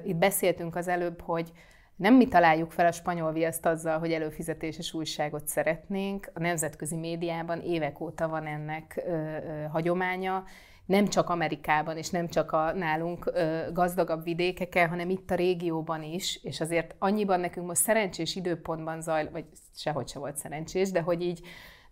itt 0.04 0.16
beszéltünk 0.16 0.76
az 0.76 0.88
előbb, 0.88 1.20
hogy 1.20 1.52
nem 1.96 2.14
mi 2.14 2.28
találjuk 2.28 2.70
fel 2.70 2.86
a 2.86 2.92
spanyol 2.92 3.32
viaszt 3.32 3.66
azzal, 3.66 3.98
hogy 3.98 4.12
előfizetéses 4.12 4.94
újságot 4.94 5.46
szeretnénk. 5.46 6.30
A 6.34 6.40
nemzetközi 6.40 6.96
médiában 6.96 7.60
évek 7.60 8.00
óta 8.00 8.28
van 8.28 8.46
ennek 8.46 9.02
ö, 9.06 9.10
ö, 9.10 9.66
hagyománya, 9.72 10.44
nem 10.86 11.06
csak 11.06 11.28
Amerikában, 11.28 11.96
és 11.96 12.10
nem 12.10 12.28
csak 12.28 12.52
a 12.52 12.72
nálunk 12.72 13.32
gazdagabb 13.72 14.24
vidékeken, 14.24 14.88
hanem 14.88 15.10
itt 15.10 15.30
a 15.30 15.34
régióban 15.34 16.02
is, 16.02 16.40
és 16.42 16.60
azért 16.60 16.94
annyiban 16.98 17.40
nekünk 17.40 17.66
most 17.66 17.80
szerencsés 17.80 18.36
időpontban 18.36 19.00
zajl, 19.00 19.30
vagy 19.30 19.44
sehogy 19.74 20.08
se 20.08 20.18
volt 20.18 20.36
szerencsés, 20.36 20.90
de 20.90 21.00
hogy 21.00 21.22
így 21.22 21.40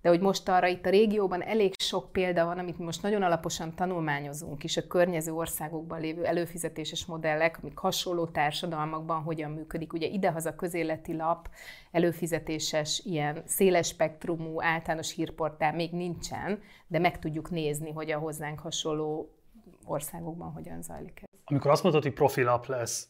de 0.03 0.09
hogy 0.09 0.21
most 0.21 0.49
arra 0.49 0.67
itt 0.67 0.87
a 0.87 0.91
régióban 0.91 1.43
elég 1.43 1.73
sok 1.79 2.13
példa 2.13 2.45
van, 2.45 2.59
amit 2.59 2.79
most 2.79 3.03
nagyon 3.03 3.23
alaposan 3.23 3.75
tanulmányozunk 3.75 4.65
is, 4.65 4.77
a 4.77 4.87
környező 4.87 5.33
országokban 5.33 6.01
lévő 6.01 6.25
előfizetéses 6.25 7.07
modellek, 7.07 7.59
amik 7.63 7.79
hasonló 7.79 8.27
társadalmakban 8.27 9.23
hogyan 9.23 9.51
működik. 9.51 9.93
Ugye 9.93 10.07
idehaza 10.07 10.55
közéleti 10.55 11.17
lap, 11.17 11.49
előfizetéses, 11.91 13.03
ilyen 13.05 13.43
széles 13.47 13.87
spektrumú 13.87 14.63
általános 14.63 15.15
hírportál 15.15 15.75
még 15.75 15.93
nincsen, 15.93 16.63
de 16.87 16.99
meg 16.99 17.19
tudjuk 17.19 17.51
nézni, 17.51 17.91
hogy 17.91 18.11
a 18.11 18.19
hozzánk 18.19 18.61
hasonló 18.61 19.33
országokban 19.85 20.53
hogyan 20.53 20.83
zajlik 20.83 21.21
ez. 21.23 21.29
Amikor 21.45 21.71
azt 21.71 21.83
mondod, 21.83 22.03
hogy 22.03 22.13
profilap 22.13 22.67
lesz, 22.67 23.09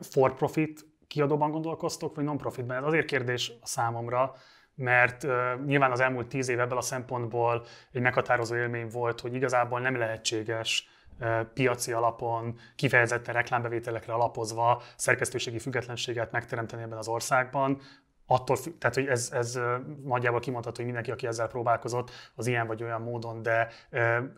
for 0.00 0.34
profit 0.34 0.86
kiadóban 1.06 1.50
gondolkoztok, 1.50 2.14
vagy 2.14 2.24
non-profitban? 2.24 2.76
Ez 2.76 2.84
azért 2.84 3.06
kérdés 3.06 3.52
a 3.60 3.66
számomra, 3.66 4.34
mert 4.78 5.24
uh, 5.24 5.32
nyilván 5.66 5.90
az 5.90 6.00
elmúlt 6.00 6.26
tíz 6.26 6.48
év 6.48 6.60
ebből 6.60 6.78
a 6.78 6.80
szempontból 6.82 7.64
egy 7.92 8.00
meghatározó 8.00 8.56
élmény 8.56 8.88
volt, 8.88 9.20
hogy 9.20 9.34
igazából 9.34 9.80
nem 9.80 9.96
lehetséges 9.96 10.88
piaci 11.54 11.92
alapon, 11.92 12.58
kifejezetten 12.76 13.34
reklámbevételekre 13.34 14.12
alapozva 14.12 14.82
szerkesztőségi 14.96 15.58
függetlenséget 15.58 16.32
megteremteni 16.32 16.82
ebben 16.82 16.98
az 16.98 17.08
országban, 17.08 17.80
attól, 18.30 18.56
tehát 18.78 18.94
hogy 18.94 19.06
ez, 19.06 19.30
ez 19.32 19.60
nagyjából 20.04 20.40
kimondható, 20.40 20.74
hogy 20.76 20.84
mindenki, 20.84 21.10
aki 21.10 21.26
ezzel 21.26 21.48
próbálkozott, 21.48 22.10
az 22.34 22.46
ilyen 22.46 22.66
vagy 22.66 22.82
olyan 22.82 23.02
módon, 23.02 23.42
de 23.42 23.68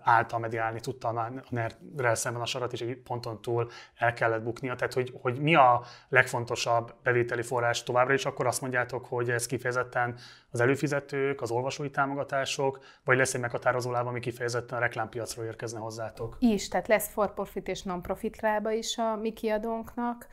által 0.00 0.38
mediálni 0.38 0.81
tudta 0.81 1.09
a 1.09 1.33
ner 1.48 1.76
szemben 2.12 2.42
a 2.42 2.46
sarat, 2.46 2.72
és 2.72 2.81
egy 2.81 2.96
ponton 2.96 3.42
túl 3.42 3.70
el 3.96 4.12
kellett 4.12 4.42
buknia. 4.42 4.74
Tehát, 4.74 4.92
hogy, 4.92 5.12
hogy 5.20 5.40
mi 5.40 5.55
a 5.55 5.83
legfontosabb 6.09 6.94
bevételi 7.03 7.42
forrás 7.42 7.83
továbbra 7.83 8.14
is, 8.14 8.24
akkor 8.24 8.46
azt 8.46 8.61
mondjátok, 8.61 9.07
hogy 9.07 9.31
ez 9.31 9.46
kifejezetten 9.46 10.18
az 10.50 10.61
előfizetők, 10.61 11.40
az 11.40 11.50
olvasói 11.50 11.90
támogatások, 11.90 12.79
vagy 13.05 13.16
lesz 13.16 13.35
egy 13.35 13.40
meghatározó 13.40 13.90
láb, 13.90 14.07
ami 14.07 14.20
kifejezetten 14.20 14.79
a 14.79 14.81
reklámpiacról 14.81 15.44
érkezne 15.44 15.79
hozzátok? 15.79 16.37
Is, 16.38 16.68
tehát 16.68 16.88
lesz 16.88 17.09
for 17.12 17.35
profit 17.35 17.68
és 17.68 17.83
non-profit 17.83 18.40
lába 18.40 18.70
is 18.70 18.98
a 18.98 19.16
mi 19.16 19.33
kiadónknak. 19.33 20.26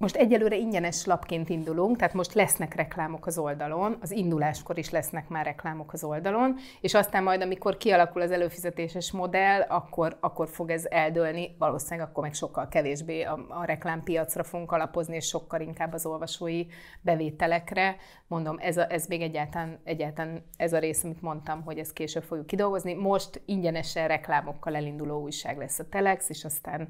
Most 0.00 0.16
egyelőre 0.16 0.56
ingyenes 0.56 1.04
lapként 1.04 1.48
indulunk, 1.48 1.96
tehát 1.96 2.14
most 2.14 2.34
lesznek 2.34 2.74
reklámok 2.74 3.26
az 3.26 3.38
oldalon, 3.38 3.96
az 4.00 4.10
induláskor 4.10 4.78
is 4.78 4.90
lesznek 4.90 5.28
már 5.28 5.44
reklámok 5.44 5.92
az 5.92 6.04
oldalon, 6.04 6.56
és 6.80 6.94
aztán 6.94 7.22
majd, 7.22 7.42
amikor 7.42 7.76
kialakul 7.76 8.22
az 8.22 8.30
előfizetéses 8.30 9.10
modell, 9.12 9.60
akkor, 9.60 10.16
akkor 10.20 10.48
fog 10.48 10.70
ez 10.70 10.86
eldőlni, 10.90 11.54
valószínűleg 11.58 12.08
akkor 12.08 12.22
meg 12.22 12.34
sokkal 12.34 12.68
kevésbé 12.68 13.22
a, 13.22 13.46
a 13.48 13.64
reklámpiacra 13.64 14.42
fogunk 14.42 14.72
alapozni, 14.72 15.16
és 15.16 15.26
sokkal 15.26 15.60
inkább 15.60 15.92
az 15.92 16.06
olvasói 16.06 16.66
bevételekre. 17.00 17.96
Mondom, 18.26 18.56
ez, 18.60 18.76
a, 18.76 18.92
ez 18.92 19.06
még 19.06 19.22
egyáltalán, 19.22 19.80
egyáltalán 19.84 20.44
ez 20.56 20.72
a 20.72 20.78
rész, 20.78 21.04
amit 21.04 21.22
mondtam, 21.22 21.62
hogy 21.62 21.78
ezt 21.78 21.92
később 21.92 22.22
fogjuk 22.22 22.46
kidolgozni. 22.46 22.94
Most 22.94 23.42
ingyenesen 23.44 24.08
reklámokkal 24.08 24.76
elinduló 24.76 25.22
újság 25.22 25.58
lesz 25.58 25.78
a 25.78 25.88
Telex, 25.88 26.28
és 26.28 26.44
aztán 26.44 26.88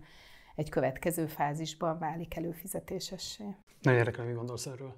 egy 0.60 0.68
következő 0.68 1.26
fázisban 1.26 1.98
válik 1.98 2.36
előfizetésessé. 2.36 3.44
Nagyon 3.82 3.98
érdekel, 3.98 4.24
mi 4.24 4.32
gondolsz 4.32 4.66
erről? 4.66 4.94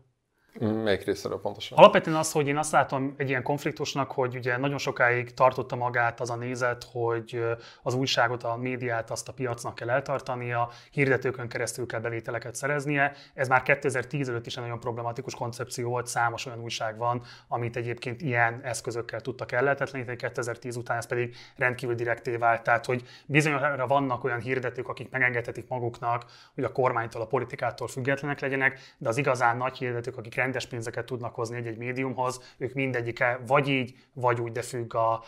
Melyik 0.59 1.05
részéről 1.05 1.41
pontosan? 1.41 1.79
Alapvetően 1.79 2.17
az, 2.17 2.33
hogy 2.33 2.49
én 2.49 2.57
azt 2.57 2.73
látom 2.73 3.15
egy 3.17 3.29
ilyen 3.29 3.43
konfliktusnak, 3.43 4.13
hogy 4.13 4.37
ugye 4.37 4.57
nagyon 4.57 4.79
sokáig 4.79 5.35
tartotta 5.35 5.77
magát 5.77 6.21
az 6.21 6.31
a 6.31 6.37
nézet, 6.37 6.87
hogy 6.93 7.45
az 7.83 7.95
újságot, 7.95 8.43
a 8.43 8.57
médiát 8.57 9.11
azt 9.11 9.29
a 9.29 9.33
piacnak 9.33 9.75
kell 9.75 9.91
eltartania, 9.91 10.71
hirdetőkön 10.91 11.49
keresztül 11.49 11.87
kell 11.87 12.01
bevételeket 12.01 12.55
szereznie. 12.55 13.13
Ez 13.35 13.49
már 13.49 13.63
2010 13.63 14.29
előtt 14.29 14.47
is 14.47 14.57
egy 14.57 14.63
nagyon 14.63 14.81
problematikus 14.81 15.35
koncepció 15.35 15.89
volt, 15.89 16.07
számos 16.07 16.47
olyan 16.47 16.61
újság 16.61 16.97
van, 16.97 17.23
amit 17.49 17.77
egyébként 17.77 18.23
ilyen 18.23 18.61
eszközökkel 18.63 19.21
tudtak 19.21 19.53
ellehetetleníteni, 19.53 20.17
2010 20.17 20.77
után 20.77 20.97
ez 20.97 21.07
pedig 21.07 21.37
rendkívül 21.57 21.95
direkté 21.95 22.37
vált. 22.37 22.63
Tehát, 22.63 22.87
hogy 22.87 23.03
bizonyos 23.27 23.61
vannak 23.87 24.25
olyan 24.25 24.41
hirdetők, 24.41 24.89
akik 24.89 25.11
megengedhetik 25.11 25.69
maguknak, 25.69 26.25
hogy 26.55 26.65
a 26.65 26.73
kormánytól, 26.73 27.23
a 27.23 27.27
politikától 27.27 27.89
függetlenek 27.89 28.41
legyenek, 28.41 28.81
de 28.99 29.09
az 29.09 29.17
igazán 29.17 29.57
nagy 29.57 29.79
hirdetők, 29.79 30.17
akik 30.17 30.41
rendes 30.43 30.67
pénzeket 30.67 31.05
tudnak 31.05 31.35
hozni 31.35 31.57
egy-egy 31.57 31.77
médiumhoz, 31.77 32.55
ők 32.59 32.73
mindegyike 32.73 33.41
vagy 33.47 33.69
így, 33.69 33.95
vagy 34.13 34.41
úgy, 34.41 34.53
de 34.53 34.63
függ 34.63 34.95
a 34.95 35.23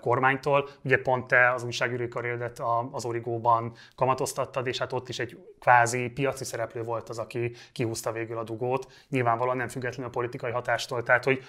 kormánytól. 0.00 0.68
Ugye 0.84 0.98
pont 0.98 1.26
te 1.26 1.52
az 1.52 1.64
újságírói 1.64 2.08
karrieredet 2.08 2.62
az 2.90 3.04
Origóban 3.04 3.72
kamatoztattad, 3.96 4.66
és 4.66 4.78
hát 4.78 4.92
ott 4.92 5.08
is 5.08 5.18
egy 5.18 5.38
kvázi 5.58 6.08
piaci 6.08 6.44
szereplő 6.44 6.82
volt 6.82 7.08
az, 7.08 7.18
aki 7.18 7.52
kihúzta 7.72 8.12
végül 8.12 8.38
a 8.38 8.44
dugót. 8.44 8.92
Nyilvánvalóan 9.08 9.56
nem 9.56 9.68
függetlenül 9.68 10.10
a 10.10 10.14
politikai 10.14 10.50
hatástól. 10.50 11.02
Tehát, 11.02 11.24
hogy 11.24 11.42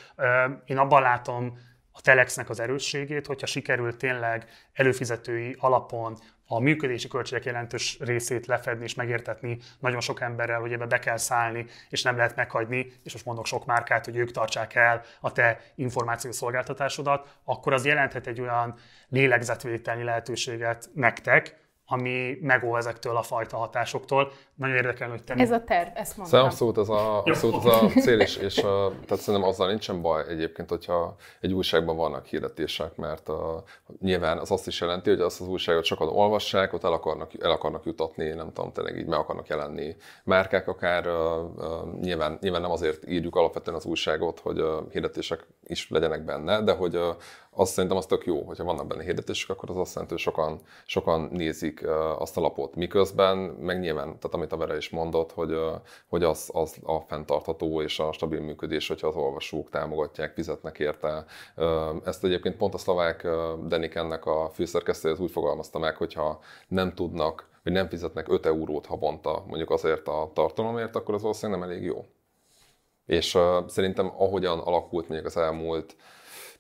én 0.65 0.78
abban 0.78 1.02
látom 1.02 1.58
a 1.91 2.02
Telexnek 2.02 2.50
az 2.50 2.60
erősségét, 2.60 3.28
hogyha 3.28 3.45
sikerül 3.45 3.98
tényleg 3.98 4.50
előfizetői 4.74 5.56
alapon 5.60 6.17
a 6.51 6.59
működési 6.59 7.07
költségek 7.07 7.45
jelentős 7.45 7.97
részét 7.99 8.45
lefedni 8.45 8.83
és 8.83 8.93
megértetni 8.93 9.57
nagyon 9.79 9.99
sok 9.99 10.21
emberrel, 10.21 10.59
hogy 10.59 10.71
ebbe 10.71 10.85
be 10.85 10.99
kell 10.99 11.17
szállni, 11.17 11.65
és 11.89 12.03
nem 12.03 12.15
lehet 12.15 12.35
meghagyni, 12.35 12.91
és 13.03 13.13
most 13.13 13.25
mondok 13.25 13.45
sok 13.45 13.65
márkát, 13.65 14.05
hogy 14.05 14.15
ők 14.15 14.31
tartsák 14.31 14.75
el 14.75 15.01
a 15.19 15.31
te 15.31 15.62
információs 15.75 16.35
szolgáltatásodat, 16.35 17.38
akkor 17.43 17.73
az 17.73 17.85
jelenthet 17.85 18.27
egy 18.27 18.41
olyan 18.41 18.75
lélegzetvételni 19.09 20.03
lehetőséget 20.03 20.89
nektek, 20.93 21.68
ami 21.91 22.38
megóv 22.41 22.75
ezektől 22.75 23.17
a 23.17 23.21
fajta 23.21 23.58
hatásoktól. 23.58 24.32
Nagyon 24.56 24.75
érdekel, 24.75 25.10
hogy 25.10 25.23
te... 25.23 25.34
Ez 25.34 25.52
a 25.52 25.63
terv, 25.63 25.88
ezt 25.93 26.17
mondtam. 26.17 26.25
Szerintem 26.25 26.45
abszolút 26.45 26.78
ez 26.78 26.89
a, 26.89 27.23
abszolút 27.23 27.65
ez 27.65 27.65
a 27.65 27.88
cél, 28.02 28.19
és, 28.19 28.38
és 28.38 28.58
a, 28.58 28.91
tehát 29.06 29.23
szerintem 29.23 29.49
azzal 29.49 29.67
nincsen 29.67 30.02
baj 30.02 30.23
egyébként, 30.28 30.69
hogyha 30.69 31.15
egy 31.39 31.54
újságban 31.54 31.95
vannak 31.95 32.25
hirdetések, 32.25 32.95
mert 32.95 33.30
a, 33.30 33.63
nyilván 34.02 34.38
az 34.38 34.52
azt 34.52 34.67
is 34.67 34.82
jelenti, 34.82 35.10
hogy 35.10 35.19
azt 35.19 35.41
az 35.41 35.47
újságot 35.47 35.84
sokan 35.84 36.08
olvassák, 36.08 36.73
ott 36.73 36.84
el 36.84 36.93
akarnak, 36.93 37.32
el 37.41 37.52
akarnak 37.52 37.86
jutatni, 37.86 38.30
nem 38.30 38.54
tudom, 38.54 38.71
tényleg 38.71 38.97
így 38.97 39.08
meg 39.08 39.19
akarnak 39.19 39.47
jelenni 39.47 39.95
márkák 40.23 40.67
akár. 40.67 41.08
A, 41.08 41.39
a, 41.43 41.86
nyilván, 42.02 42.38
nyilván 42.41 42.62
nem 42.62 42.71
azért 42.71 43.08
írjuk 43.08 43.36
alapvetően 43.36 43.78
az 43.78 43.86
újságot, 43.86 44.39
hogy 44.39 44.60
a 44.60 44.86
hirdetések 44.91 45.45
is 45.63 45.89
legyenek 45.89 46.23
benne, 46.25 46.62
de 46.62 46.73
hogy 46.73 46.95
a, 46.95 47.17
azt 47.60 47.74
szerintem 47.74 47.98
az 48.00 48.06
tök 48.06 48.26
jó, 48.26 48.41
hogyha 48.41 48.63
vannak 48.63 48.88
benne 48.88 49.04
hirdetések, 49.04 49.50
akkor 49.50 49.69
az 49.69 49.78
azt 49.78 49.93
jelenti, 49.93 50.13
hogy 50.13 50.24
sokan, 50.24 50.60
sokan 50.86 51.30
nézik 51.32 51.88
azt 52.17 52.38
a 52.38 52.41
lapot. 52.41 52.76
Miközben, 52.76 53.38
meg 53.38 53.80
nyilván, 53.80 54.06
tehát 54.06 54.34
amit 54.34 54.52
a 54.52 54.58
Vera 54.58 54.76
is 54.76 54.89
mondott, 54.89 55.32
hogy, 55.32 55.58
hogy 56.08 56.24
az, 56.24 56.50
az 56.54 56.78
a 56.84 57.00
fenntartható 57.00 57.82
és 57.82 58.00
a 58.00 58.12
stabil 58.12 58.39
működés, 58.39 58.88
hogyha 58.88 59.08
az 59.08 59.15
olvasók 59.15 59.69
támogatják, 59.69 60.34
fizetnek 60.34 60.80
érte. 60.80 61.26
Ezt 62.06 62.24
egyébként 62.24 62.58
pont 62.58 62.74
a 62.74 62.78
szlovák 62.78 63.28
Denikennek 63.63 64.26
a 64.26 64.50
főszerkesztője 64.54 65.15
úgy 65.19 65.32
fogalmazta 65.32 65.80
meg, 65.80 65.95
hogyha 65.95 66.39
nem 66.67 66.93
tudnak, 66.93 67.48
vagy 67.63 67.74
nem 67.74 67.89
fizetnek 67.89 68.28
5 68.30 68.45
eurót 68.45 68.86
havonta 68.86 69.43
mondjuk 69.48 69.69
azért 69.69 70.08
a 70.08 70.32
tartalomért, 70.34 70.95
akkor 70.95 71.13
az 71.13 71.22
valószínűleg 71.22 71.62
nem 71.62 71.69
elég 71.69 71.84
jó. 71.84 72.06
És 73.06 73.36
uh, 73.36 73.67
szerintem 73.67 74.12
ahogyan 74.17 74.60
alakult 74.60 75.08
mondjuk 75.08 75.30
az 75.30 75.38
elmúlt 75.38 75.95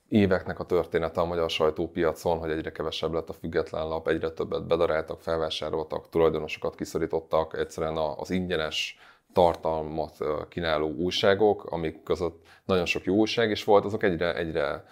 éveknek 0.09 0.59
a 0.59 0.65
története 0.65 1.21
a 1.21 1.25
magyar 1.25 1.49
sajtópiacon, 1.49 2.37
hogy 2.37 2.51
egyre 2.51 2.71
kevesebb 2.71 3.13
lett 3.13 3.29
a 3.29 3.33
független 3.33 3.87
lap, 3.87 4.07
egyre 4.07 4.29
többet 4.29 4.67
bedaráltak, 4.67 5.21
felvásároltak, 5.21 6.09
tulajdonosokat 6.09 6.75
kiszorítottak, 6.75 7.57
egyszerűen 7.57 7.97
az 7.97 8.29
ingyenes 8.29 8.97
tartalmat 9.33 10.17
kínáló 10.49 10.89
újságok, 10.89 11.63
amik 11.65 12.03
között 12.03 12.45
nagyon 12.65 12.85
sok 12.85 13.03
jó 13.03 13.15
újság 13.15 13.49
is 13.49 13.63
volt, 13.63 13.85
azok 13.85 14.03
egyre, 14.03 14.35
egyre 14.35 14.85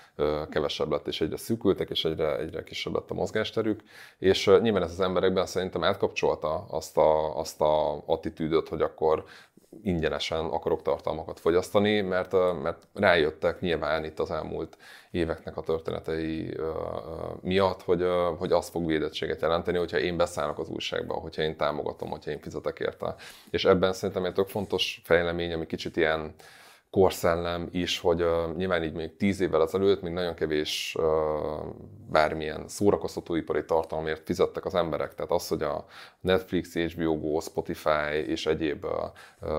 kevesebb 0.50 0.92
lett, 0.92 1.08
és 1.08 1.22
egyre 1.22 1.38
szűkültek, 1.38 1.90
és 1.90 2.06
egyre, 2.06 2.38
egyre 2.38 2.64
kisebb 2.64 2.94
lett 2.94 3.12
a 3.12 3.14
mozgásterük, 3.14 3.82
és 4.18 4.46
nyilván 4.62 4.84
ez 4.84 4.92
az 4.92 5.00
emberekben 5.00 5.46
szerintem 5.46 5.84
átkapcsolta 5.84 6.66
azt 6.70 6.98
a, 6.98 7.38
azt 7.38 7.62
a 7.62 8.04
attitűdöt, 8.06 8.70
hogy 8.70 8.82
akkor 8.82 9.24
ingyenesen 9.82 10.46
akarok 10.46 10.82
tartalmakat 10.82 11.40
fogyasztani, 11.40 12.02
mert, 12.02 12.32
mert 12.62 12.88
rájöttek 12.94 13.60
nyilván 13.60 14.04
itt 14.04 14.20
az 14.20 14.32
elmúlt 14.32 14.78
éveknek 15.12 15.58
a 15.58 15.62
történetei 15.62 16.58
miatt, 17.42 17.82
hogy, 17.82 18.06
hogy 18.38 18.52
az 18.52 18.70
fog 18.70 18.86
védettséget 18.86 19.42
jelenteni, 19.42 19.78
hogyha 19.78 20.00
én 20.00 20.18
beszállok 20.18 20.60
az 20.60 20.70
újságba, 20.70 21.14
hogyha 21.14 21.42
én 21.42 21.58
támogatom, 21.58 22.10
hogyha 22.10 22.32
én 22.32 22.40
fizetek 22.40 22.80
érte. 22.80 23.16
És 23.50 23.66
ebben 23.66 23.94
szerintem 23.94 24.26
egy 24.26 24.34
tök 24.34 24.48
fontos 24.48 25.02
fejlemény, 25.04 25.54
ami 25.54 25.66
kicsit 25.66 25.98
ilyen 25.98 26.34
korszellem 26.90 27.68
is, 27.72 28.00
hogy 28.00 28.22
uh, 28.22 28.56
nyilván 28.56 28.84
így 28.84 28.94
még 28.94 29.16
tíz 29.16 29.40
évvel 29.40 29.62
ezelőtt 29.62 30.02
még 30.02 30.14
nagyon 30.14 30.34
kevés 30.34 30.96
uh, 31.00 31.06
bármilyen 32.10 32.68
szórakoztatóipari 32.68 33.66
tartalomért 33.66 34.26
fizettek 34.26 34.66
az 34.66 34.76
emberek. 34.76 35.16
Tehát 35.16 35.32
az, 35.32 35.48
hogy 35.48 35.62
a 35.62 35.86
Netflix, 36.22 36.74
HBO 36.74 37.20
Go, 37.20 37.40
Spotify 37.40 38.14
és 38.28 38.46
egyéb 38.46 38.86
uh, 38.86 39.52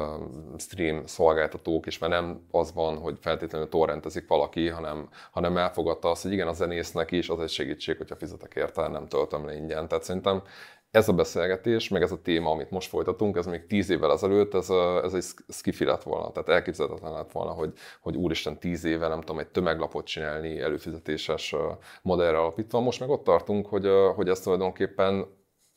stream 0.59 1.07
szolgáltatók, 1.07 1.87
és 1.87 1.99
már 1.99 2.11
nem 2.11 2.41
az 2.51 2.73
van, 2.73 2.99
hogy 2.99 3.19
feltétlenül 3.21 3.69
torrentezik 3.69 4.29
valaki, 4.29 4.69
hanem, 4.69 5.09
hanem 5.31 5.57
elfogadta 5.57 6.11
azt, 6.11 6.23
hogy 6.23 6.33
igen, 6.33 6.49
a 6.49 6.53
zenésznek 6.53 7.11
is 7.11 7.29
az 7.29 7.41
egy 7.41 7.51
segítség, 7.51 7.97
hogyha 7.97 8.17
fizetek 8.17 8.55
érte, 8.55 8.88
nem 8.88 9.07
töltöm 9.07 9.47
le 9.47 9.55
ingyen. 9.55 9.88
Tehát 9.88 10.05
szerintem 10.05 10.43
ez 10.90 11.09
a 11.09 11.12
beszélgetés, 11.12 11.88
meg 11.88 12.03
ez 12.03 12.12
a 12.12 12.20
téma, 12.22 12.51
amit 12.51 12.70
most 12.70 12.88
folytatunk, 12.88 13.37
ez 13.37 13.46
még 13.46 13.66
tíz 13.66 13.90
évvel 13.90 14.12
ezelőtt, 14.12 14.55
ez, 14.55 14.70
a, 14.70 15.03
ez 15.05 15.12
egy 15.12 15.24
skifi 15.48 15.85
lett 15.85 16.03
volna. 16.03 16.31
Tehát 16.31 16.48
elképzelhetetlen 16.48 17.12
lett 17.12 17.33
volna, 17.33 17.51
hogy, 17.51 17.72
hogy 18.01 18.16
úristen 18.16 18.59
tíz 18.59 18.85
éve, 18.85 19.09
nem 19.09 19.20
tudom, 19.20 19.38
egy 19.38 19.48
tömeglapot 19.48 20.07
csinálni 20.07 20.61
előfizetéses 20.61 21.55
modellre 22.03 22.38
alapítva. 22.38 22.81
Most 22.81 23.01
meg 23.01 23.09
ott 23.09 23.24
tartunk, 23.24 23.66
hogy, 23.66 23.88
hogy 24.14 24.29
ez 24.29 24.40
tulajdonképpen 24.40 25.27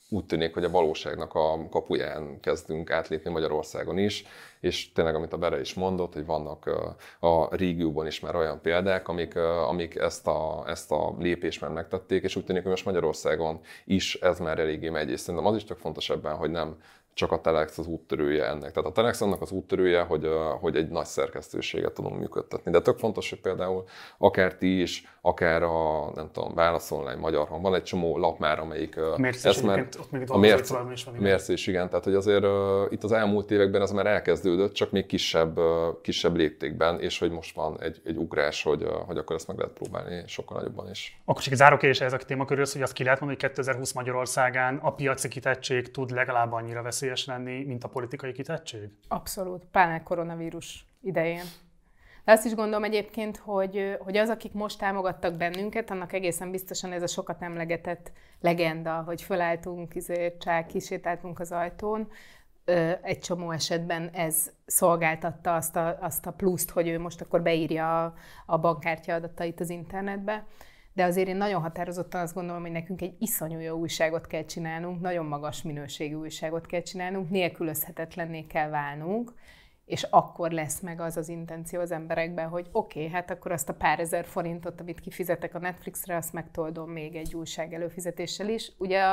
úgy 0.10 0.26
tűnik, 0.26 0.54
hogy 0.54 0.64
a 0.64 0.70
valóságnak 0.70 1.34
a 1.34 1.68
kapuján 1.70 2.40
kezdünk 2.40 2.92
átlépni 2.92 3.32
Magyarországon 3.32 3.98
is, 3.98 4.26
és 4.62 4.92
tényleg, 4.92 5.16
amit 5.16 5.34
a 5.34 5.38
Bere 5.38 5.60
is 5.60 5.74
mondott, 5.74 6.14
hogy 6.14 6.26
vannak 6.26 6.66
a 7.20 7.56
régióban 7.56 8.08
is 8.08 8.20
már 8.20 8.36
olyan 8.36 8.62
példák, 8.62 9.08
amik, 9.08 9.36
amik 9.68 9.96
ezt, 9.96 10.28
a, 10.28 10.64
ezt 10.68 10.92
a 10.92 11.16
lépést 11.20 11.62
már 11.62 11.72
megtették, 11.72 12.24
és 12.24 12.36
úgy 12.36 12.46
tűnik, 12.46 12.62
hogy 12.62 12.72
most 12.72 12.86
Magyarországon 12.86 13.60
is 13.86 14.16
ez 14.16 14.40
már 14.40 14.60
eléggé 14.60 14.90
megy, 14.90 15.10
és 15.10 15.20
szerintem 15.20 15.50
az 15.50 15.56
is 15.56 15.64
csak 15.64 15.80
fontos 15.80 16.10
ebben, 16.10 16.36
hogy 16.36 16.52
nem 16.52 16.78
csak 17.22 17.32
a 17.32 17.42
Telex 17.42 17.78
az 17.78 17.88
úttörője 17.88 18.46
ennek. 18.46 18.72
Tehát 18.72 18.90
a 18.90 18.92
Telex 18.92 19.22
annak 19.22 19.42
az 19.42 19.52
úttörője, 19.52 20.02
hogy, 20.02 20.30
hogy 20.60 20.76
egy 20.76 20.90
nagy 20.90 21.06
szerkesztőséget 21.06 21.94
tudunk 21.94 22.20
működtetni. 22.20 22.72
De 22.72 22.82
tök 22.82 22.98
fontos, 22.98 23.30
hogy 23.30 23.40
például 23.40 23.84
akár 24.18 24.56
ti 24.56 24.82
is, 24.82 25.08
akár 25.22 25.64
a, 25.64 26.12
nem 26.16 26.30
tudom, 26.32 26.54
Válasz 26.54 26.92
Online, 26.92 27.16
Magyar 27.20 27.48
Hang, 27.48 27.62
van 27.62 27.76
egy 27.76 27.84
csomó 27.84 28.18
lap 28.18 28.40
már, 28.40 28.60
amelyik... 28.60 28.96
Mérc 29.18 29.44
is, 29.44 29.62
már, 29.62 29.88
ott 30.00 30.12
még 30.12 30.24
a 30.28 30.38
mérc, 30.38 30.70
is 30.94 31.04
van. 31.04 31.16
Mérc 31.18 31.48
is, 31.48 31.68
igen. 31.68 31.90
Tehát, 31.90 32.04
hogy 32.04 32.14
azért 32.14 32.44
uh, 32.44 32.52
itt 32.90 33.04
az 33.04 33.12
elmúlt 33.12 33.52
években 33.52 33.82
ez 33.82 33.92
már 33.92 34.06
elkezdődött, 34.06 34.74
csak 34.74 34.92
még 34.92 35.06
kisebb, 35.06 35.58
uh, 35.58 36.02
kisebb 36.02 36.36
léptékben, 36.36 37.00
és 37.00 37.20
hogy 37.20 37.32
most 37.32 37.56
van 37.56 37.82
egy, 37.82 38.02
egy 38.06 38.18
ugrás, 38.18 38.64
hogy, 38.64 38.84
uh, 38.84 38.90
hogy 38.90 39.18
akkor 39.18 39.36
ezt 39.36 39.48
meg 39.48 39.58
lehet 39.58 39.74
próbálni 39.74 40.24
sokkal 40.28 40.58
nagyobban 40.58 40.90
is. 40.90 41.22
Akkor 41.26 41.42
csak 41.42 41.52
egy 41.52 41.58
záró 41.60 41.78
kérdés 41.78 42.02
ez 42.02 42.14
a 42.14 42.18
téma 42.18 42.46
körül, 42.46 42.66
hogy 42.72 42.82
azt 42.82 42.94
ki 42.94 43.04
lehet 43.04 43.20
mondani, 43.20 43.42
hogy 43.42 43.50
2020 43.50 43.92
Magyarországán 43.92 44.78
a 44.78 44.94
piaci 44.94 45.28
kitettség 45.28 45.92
tud 45.92 46.12
legalább 46.12 46.52
annyira 46.52 46.82
veszélyes 46.82 47.11
lenni, 47.26 47.64
mint 47.64 47.84
a 47.84 47.88
politikai 47.88 48.32
kitettség? 48.32 48.90
Abszolút, 49.08 49.66
pláne 49.66 50.04
koronavírus 50.04 50.86
idején. 51.02 51.46
De 52.26 52.32
azt 52.32 52.46
is 52.46 52.54
gondolom 52.54 52.84
egyébként, 52.84 53.38
hogy, 53.38 53.98
hogy 54.00 54.18
az, 54.18 54.30
akik 54.30 54.54
most 54.54 54.80
támogattak 54.80 55.34
bennünket, 55.34 55.92
annak 55.92 56.14
egészen 56.14 56.52
biztosan 56.52 56.92
ez 56.92 57.02
a 57.02 57.08
sokat 57.08 57.42
emlegetett 57.42 58.12
legenda, 58.40 59.04
hogy 59.06 59.22
fölálltunk, 59.22 59.96
izé, 59.96 60.38
csák, 60.40 60.66
kisétáltunk 60.66 61.40
az 61.40 61.52
ajtón, 61.52 62.08
egy 63.02 63.20
csomó 63.20 63.52
esetben 63.52 64.10
ez 64.14 64.52
szolgáltatta 64.66 65.56
azt 65.56 65.76
a, 65.76 65.98
azt 66.02 66.26
a 66.26 66.32
pluszt, 66.32 66.70
hogy 66.70 66.88
ő 66.88 67.00
most 67.00 67.22
akkor 67.22 67.42
beírja 67.42 68.04
a, 68.04 68.14
a 68.46 68.58
bankkártya 68.58 69.14
adatait 69.14 69.60
az 69.60 69.70
internetbe. 69.70 70.46
De 70.94 71.04
azért 71.04 71.28
én 71.28 71.36
nagyon 71.36 71.62
határozottan 71.62 72.22
azt 72.22 72.34
gondolom, 72.34 72.62
hogy 72.62 72.72
nekünk 72.72 73.02
egy 73.02 73.16
iszonyú 73.20 73.60
jó 73.60 73.78
újságot 73.78 74.28
kell 74.28 74.46
csinálnunk, 74.46 75.02
nagyon 75.02 75.26
magas 75.26 75.62
minőségű 75.62 76.16
újságot 76.16 76.66
kell 76.66 76.82
csinálnunk, 76.82 77.30
nélkülözhetetlenné 77.30 78.42
kell 78.42 78.70
válnunk, 78.70 79.34
és 79.86 80.04
akkor 80.04 80.52
lesz 80.52 80.80
meg 80.80 81.00
az 81.00 81.18
az 81.18 81.30
intenció 81.30 81.80
az 81.80 81.92
emberekben, 81.92 82.48
hogy 82.48 82.70
oké, 82.72 83.00
okay, 83.00 83.12
hát 83.12 83.32
akkor 83.32 83.52
azt 83.52 83.70
a 83.70 83.74
pár 83.74 84.00
ezer 84.00 84.26
forintot, 84.26 84.82
amit 84.82 85.00
kifizetek 85.00 85.56
a 85.56 85.60
Netflixre, 85.60 86.16
azt 86.16 86.34
megtoldom 86.34 86.90
még 86.90 87.16
egy 87.16 87.36
újság 87.36 87.74
előfizetéssel 87.74 88.50
is. 88.50 88.72
Ugye 88.78 89.04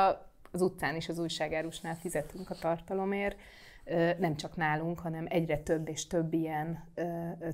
az 0.51 0.61
utcán 0.61 0.95
is 0.95 1.09
az 1.09 1.19
újságárusnál 1.19 1.95
fizetünk 1.95 2.49
a 2.49 2.55
tartalomért, 2.55 3.37
nem 4.19 4.35
csak 4.35 4.55
nálunk, 4.55 4.99
hanem 4.99 5.25
egyre 5.29 5.57
több 5.57 5.89
és 5.89 6.07
több 6.07 6.33
ilyen 6.33 6.83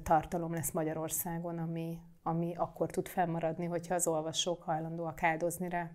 tartalom 0.04 0.54
lesz 0.54 0.72
Magyarországon, 0.72 1.58
ami, 1.58 1.98
ami 2.28 2.56
akkor 2.58 2.92
tud 2.92 3.08
fennmaradni, 3.08 3.66
hogyha 3.66 3.96
az 3.96 4.08
olvasók 4.08 4.64
hajlandóak 4.64 5.24
áldozni 5.24 5.70
rá. 5.70 5.92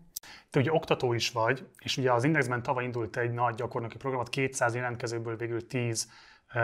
Te 0.50 0.60
ugye 0.60 0.72
oktató 0.72 1.12
is 1.12 1.30
vagy, 1.30 1.68
és 1.78 1.96
ugye 1.96 2.12
az 2.12 2.24
Indexben 2.24 2.62
tavaly 2.62 2.84
indult 2.84 3.16
egy 3.16 3.30
nagy 3.30 3.54
gyakornoki 3.54 3.96
programot, 3.96 4.28
200 4.28 4.74
jelentkezőből 4.74 5.36
végül 5.36 5.66
10 5.66 6.08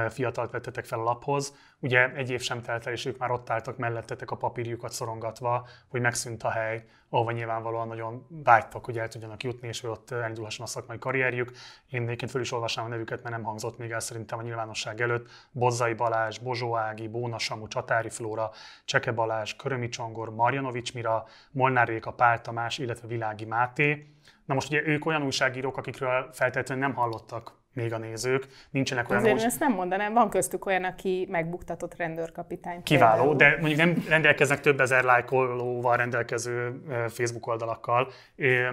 fiatalt 0.09 0.51
vettetek 0.51 0.85
fel 0.85 1.01
a 1.01 1.03
laphoz. 1.03 1.55
Ugye 1.81 2.13
egy 2.15 2.31
év 2.31 2.41
sem 2.41 2.63
telt 2.63 2.87
el, 2.87 2.93
és 2.93 3.05
ők 3.05 3.19
már 3.19 3.31
ott 3.31 3.51
álltak 3.51 3.77
mellettetek 3.77 4.31
a 4.31 4.37
papírjukat 4.37 4.93
szorongatva, 4.93 5.67
hogy 5.89 6.01
megszűnt 6.01 6.43
a 6.43 6.51
hely, 6.51 6.85
ahova 7.09 7.31
nyilvánvalóan 7.31 7.89
nagyon 7.89 8.27
vágytak, 8.29 8.85
hogy 8.85 8.99
el 8.99 9.09
tudjanak 9.09 9.43
jutni, 9.43 9.69
és 9.69 9.81
hogy 9.81 9.91
ott 9.91 10.11
elindulhasson 10.11 10.67
a 10.67 10.69
szakmai 10.69 10.99
karrierjük. 10.99 11.51
Én 11.91 12.03
egyébként 12.03 12.31
föl 12.31 12.41
is 12.41 12.53
olvasnám 12.53 12.85
a 12.85 12.89
nevüket, 12.89 13.23
mert 13.23 13.35
nem 13.35 13.45
hangzott 13.45 13.79
még 13.79 13.91
el 13.91 14.01
szerintem 14.01 14.39
a 14.39 14.43
nyilvánosság 14.43 15.01
előtt. 15.01 15.31
Bozzai 15.51 15.95
Balázs, 15.95 16.39
Bozsó 16.39 16.77
Ági, 16.77 17.09
Bóna 17.09 17.39
Samu, 17.39 17.69
Csatári 17.69 18.11
Flóra, 18.11 18.51
Cseke 18.85 19.13
Balázs, 19.13 19.55
Körömi 19.55 19.89
Csongor, 19.89 20.35
Marjanovics 20.35 20.95
Mira, 20.95 21.25
Molnár 21.51 21.89
Réka, 21.89 22.13
Pál 22.13 22.41
Tamás, 22.41 22.79
illetve 22.79 23.09
Világi 23.09 23.45
Máté. 23.45 24.15
Na 24.45 24.55
most 24.55 24.69
ugye 24.69 24.87
ők 24.87 25.07
olyan 25.07 25.23
újságírók, 25.23 25.77
akikről 25.77 26.29
feltétlenül 26.33 26.85
nem 26.85 26.95
hallottak 26.95 27.65
még 27.77 27.93
a 27.93 27.99
nézők. 27.99 28.47
Nincsenek 28.71 29.11
olyan... 29.11 29.23
Azért 29.23 29.43
ezt 29.43 29.61
nem 29.61 29.73
mondanám, 29.73 30.13
van 30.13 30.31
köztük 30.31 30.67
olyan, 30.67 30.85
aki 30.85 31.27
megbuktatott 31.31 31.97
rendőrkapitány. 31.97 32.83
Kiváló, 32.83 33.29
például. 33.29 33.37
de 33.37 33.61
mondjuk 33.61 33.79
nem 33.79 34.05
rendelkeznek 34.09 34.61
több 34.61 34.81
ezer 34.81 35.05
lájkolóval 35.05 35.97
rendelkező 35.97 36.83
Facebook 37.09 37.47
oldalakkal. 37.47 38.13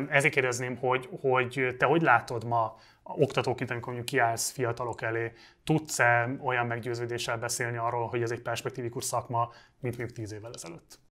Ezért 0.10 0.34
kérdezném, 0.34 0.78
hogy, 0.78 1.10
hogy 1.22 1.76
te 1.78 1.86
hogy 1.86 2.02
látod 2.02 2.46
ma 2.46 2.76
oktatóként, 3.04 3.72
amikor 3.72 3.94
mondjuk 3.94 4.06
kiállsz 4.06 4.52
fiatalok 4.52 5.02
elé, 5.02 5.32
tudsz-e 5.64 6.36
olyan 6.44 6.66
meggyőződéssel 6.66 7.38
beszélni 7.38 7.78
arról, 7.78 8.08
hogy 8.08 8.22
ez 8.22 8.32
egy 8.32 8.42
perspektívikus 8.42 9.04
szakma, 9.04 9.52
mint 9.80 9.98
mondjuk 9.98 10.18
tíz 10.18 10.34
évvel 10.34 10.52
ezelőtt? 10.54 11.03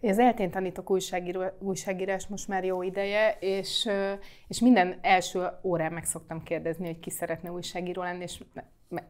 Az 0.00 0.18
eltén 0.18 0.50
tanítok 0.50 0.90
újságíró, 0.90 1.42
újságírás 1.58 2.26
most 2.26 2.48
már 2.48 2.64
jó 2.64 2.82
ideje, 2.82 3.36
és, 3.40 3.88
és 4.48 4.60
minden 4.60 4.98
első 5.02 5.48
órán 5.62 5.92
meg 5.92 6.04
szoktam 6.04 6.42
kérdezni, 6.42 6.86
hogy 6.86 7.00
ki 7.00 7.10
szeretne 7.10 7.50
újságíró 7.50 8.02
lenni, 8.02 8.22
és 8.22 8.40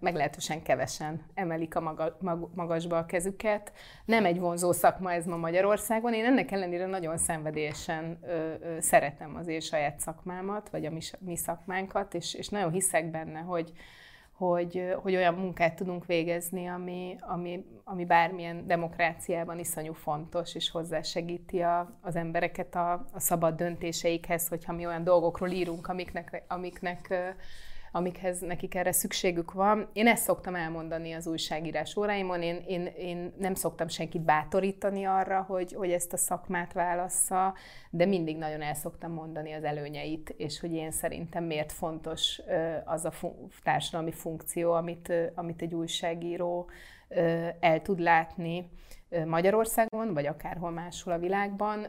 meglehetősen 0.00 0.62
kevesen 0.62 1.24
emelik 1.34 1.76
a 1.76 1.80
maga, 1.80 2.16
mag, 2.20 2.50
magasba 2.54 2.98
a 2.98 3.06
kezüket. 3.06 3.72
Nem 4.04 4.24
egy 4.24 4.38
vonzó 4.38 4.72
szakma 4.72 5.12
ez 5.12 5.26
ma 5.26 5.36
Magyarországon. 5.36 6.14
Én 6.14 6.24
ennek 6.24 6.50
ellenére 6.50 6.86
nagyon 6.86 7.18
szenvedélyesen 7.18 8.18
ö, 8.22 8.52
ö, 8.60 8.80
szeretem 8.80 9.36
az 9.36 9.46
én 9.46 9.60
saját 9.60 10.00
szakmámat, 10.00 10.68
vagy 10.68 10.84
a 10.84 10.90
mi, 10.90 11.00
mi 11.18 11.36
szakmánkat, 11.36 12.14
és, 12.14 12.34
és 12.34 12.48
nagyon 12.48 12.72
hiszek 12.72 13.10
benne, 13.10 13.38
hogy, 13.38 13.72
hogy, 14.36 14.94
hogy 15.02 15.14
olyan 15.14 15.34
munkát 15.34 15.74
tudunk 15.74 16.06
végezni, 16.06 16.66
ami, 16.66 17.16
ami, 17.20 17.64
ami 17.84 18.04
bármilyen 18.04 18.66
demokráciában 18.66 19.58
iszonyú 19.58 19.92
fontos, 19.92 20.54
és 20.54 20.70
hozzásegíti 20.70 21.60
a, 21.60 21.98
az 22.00 22.16
embereket 22.16 22.74
a, 22.74 22.92
a 23.12 23.20
szabad 23.20 23.54
döntéseikhez, 23.54 24.48
hogyha 24.48 24.72
mi 24.72 24.86
olyan 24.86 25.04
dolgokról 25.04 25.50
írunk, 25.50 25.86
amiknek, 25.86 26.44
amiknek 26.48 27.14
amikhez 27.96 28.40
nekik 28.40 28.74
erre 28.74 28.92
szükségük 28.92 29.52
van. 29.52 29.88
Én 29.92 30.06
ezt 30.06 30.22
szoktam 30.22 30.54
elmondani 30.54 31.12
az 31.12 31.26
újságírás 31.26 31.96
óráimon, 31.96 32.42
én, 32.42 32.62
én, 32.66 32.86
én 32.86 33.32
nem 33.38 33.54
szoktam 33.54 33.88
senkit 33.88 34.22
bátorítani 34.22 35.04
arra, 35.04 35.42
hogy, 35.48 35.72
hogy 35.72 35.90
ezt 35.90 36.12
a 36.12 36.16
szakmát 36.16 36.72
válassza, 36.72 37.54
de 37.90 38.06
mindig 38.06 38.36
nagyon 38.36 38.62
el 38.62 38.74
szoktam 38.74 39.12
mondani 39.12 39.52
az 39.52 39.64
előnyeit, 39.64 40.34
és 40.36 40.60
hogy 40.60 40.72
én 40.72 40.90
szerintem 40.90 41.44
miért 41.44 41.72
fontos 41.72 42.40
az 42.84 43.04
a 43.04 43.10
fun- 43.10 43.52
társadalmi 43.62 44.12
funkció, 44.12 44.72
amit, 44.72 45.12
amit 45.34 45.62
egy 45.62 45.74
újságíró 45.74 46.70
el 47.60 47.82
tud 47.82 47.98
látni 47.98 48.70
Magyarországon, 49.26 50.14
vagy 50.14 50.26
akárhol 50.26 50.70
máshol 50.70 51.12
a 51.12 51.18
világban. 51.18 51.86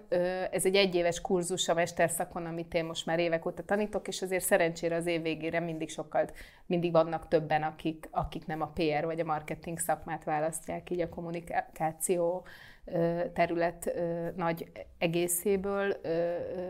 Ez 0.51 0.65
egy 0.65 0.75
egyéves 0.75 1.21
kurzus 1.21 1.67
a 1.67 1.73
mesterszakon, 1.73 2.45
amit 2.45 2.73
én 2.73 2.85
most 2.85 3.05
már 3.05 3.19
évek 3.19 3.45
óta 3.45 3.63
tanítok, 3.63 4.07
és 4.07 4.21
azért 4.21 4.43
szerencsére 4.43 4.95
az 4.95 5.05
év 5.05 5.21
végére 5.21 5.59
mindig 5.59 5.89
sokkal, 5.89 6.29
mindig 6.65 6.91
vannak 6.91 7.27
többen, 7.27 7.63
akik, 7.63 8.07
akik 8.11 8.45
nem 8.45 8.61
a 8.61 8.71
PR 8.73 9.05
vagy 9.05 9.19
a 9.19 9.25
marketing 9.25 9.79
szakmát 9.79 10.23
választják, 10.23 10.89
így 10.89 11.01
a 11.01 11.09
kommunikáció 11.09 12.45
terület 13.33 13.93
nagy 14.35 14.71
egészéből 14.97 15.91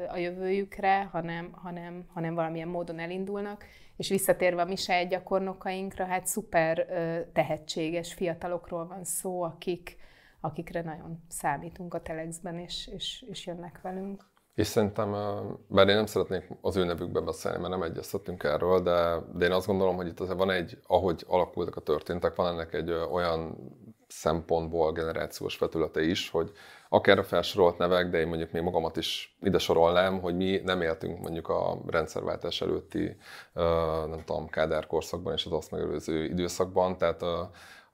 a 0.08 0.18
jövőjükre, 0.18 1.04
hanem, 1.04 1.50
hanem, 1.52 2.06
hanem 2.14 2.34
valamilyen 2.36 2.68
módon 2.68 3.00
elindulnak. 3.00 3.66
És 3.98 4.10
visszatérve 4.10 4.62
a 4.62 4.66
mi 4.66 4.76
saját 4.76 5.10
gyakornokainkra, 5.10 6.06
hát 6.06 6.26
szuper 6.26 6.86
tehetséges 7.34 8.14
fiatalokról 8.14 8.88
van 8.88 9.04
szó, 9.04 9.42
akik, 9.42 9.98
akikre 10.42 10.82
nagyon 10.82 11.24
számítunk 11.28 11.94
a 11.94 12.02
Telexben, 12.02 12.60
és, 12.60 12.88
és, 12.88 13.26
és 13.30 13.46
jönnek 13.46 13.82
velünk. 13.82 14.26
És 14.58 14.68
szerintem, 14.68 15.12
bár 15.68 15.88
én 15.88 15.96
nem 15.96 16.06
szeretnék 16.06 16.50
az 16.62 16.76
ő 16.76 16.84
nevükbe 16.84 17.20
beszélni, 17.20 17.58
mert 17.58 17.70
nem 17.70 17.84
egyeztetünk 17.84 18.44
erről, 18.44 18.82
de, 18.82 19.20
de 19.34 19.46
én 19.46 19.52
azt 19.52 19.68
gondolom, 19.68 19.96
hogy 19.96 20.08
itt 20.08 20.20
azért 20.20 20.38
van 20.38 20.52
egy, 20.52 20.80
ahogy 20.88 21.24
alakultak 21.28 21.76
a 21.76 21.82
történtek, 21.82 22.36
van 22.36 22.54
ennek 22.54 22.74
egy 22.74 22.92
olyan 22.92 23.58
szempontból 24.08 24.92
generációs 24.92 25.58
vetülete 25.58 26.02
is, 26.02 26.30
hogy 26.30 26.52
akár 26.90 27.20
a 27.20 27.24
felsorolt 27.24 27.78
nevek, 27.78 28.10
de 28.10 28.20
én 28.20 28.28
mondjuk 28.28 28.52
még 28.52 28.62
magamat 28.62 28.98
is 28.98 29.38
ide 29.42 29.58
sorolnám, 29.58 30.20
hogy 30.20 30.36
mi 30.36 30.62
nem 30.64 30.82
éltünk 30.82 31.20
mondjuk 31.20 31.50
a 31.50 31.78
rendszerváltás 31.88 32.62
előtti, 32.62 33.18
nem 34.10 34.24
tudom, 34.26 34.48
Kádár 34.48 34.88
korszakban 34.88 35.34
és 35.34 35.46
az 35.46 35.52
azt 35.52 35.72
megelőző 35.72 36.24
időszakban, 36.24 36.98
tehát 36.98 37.22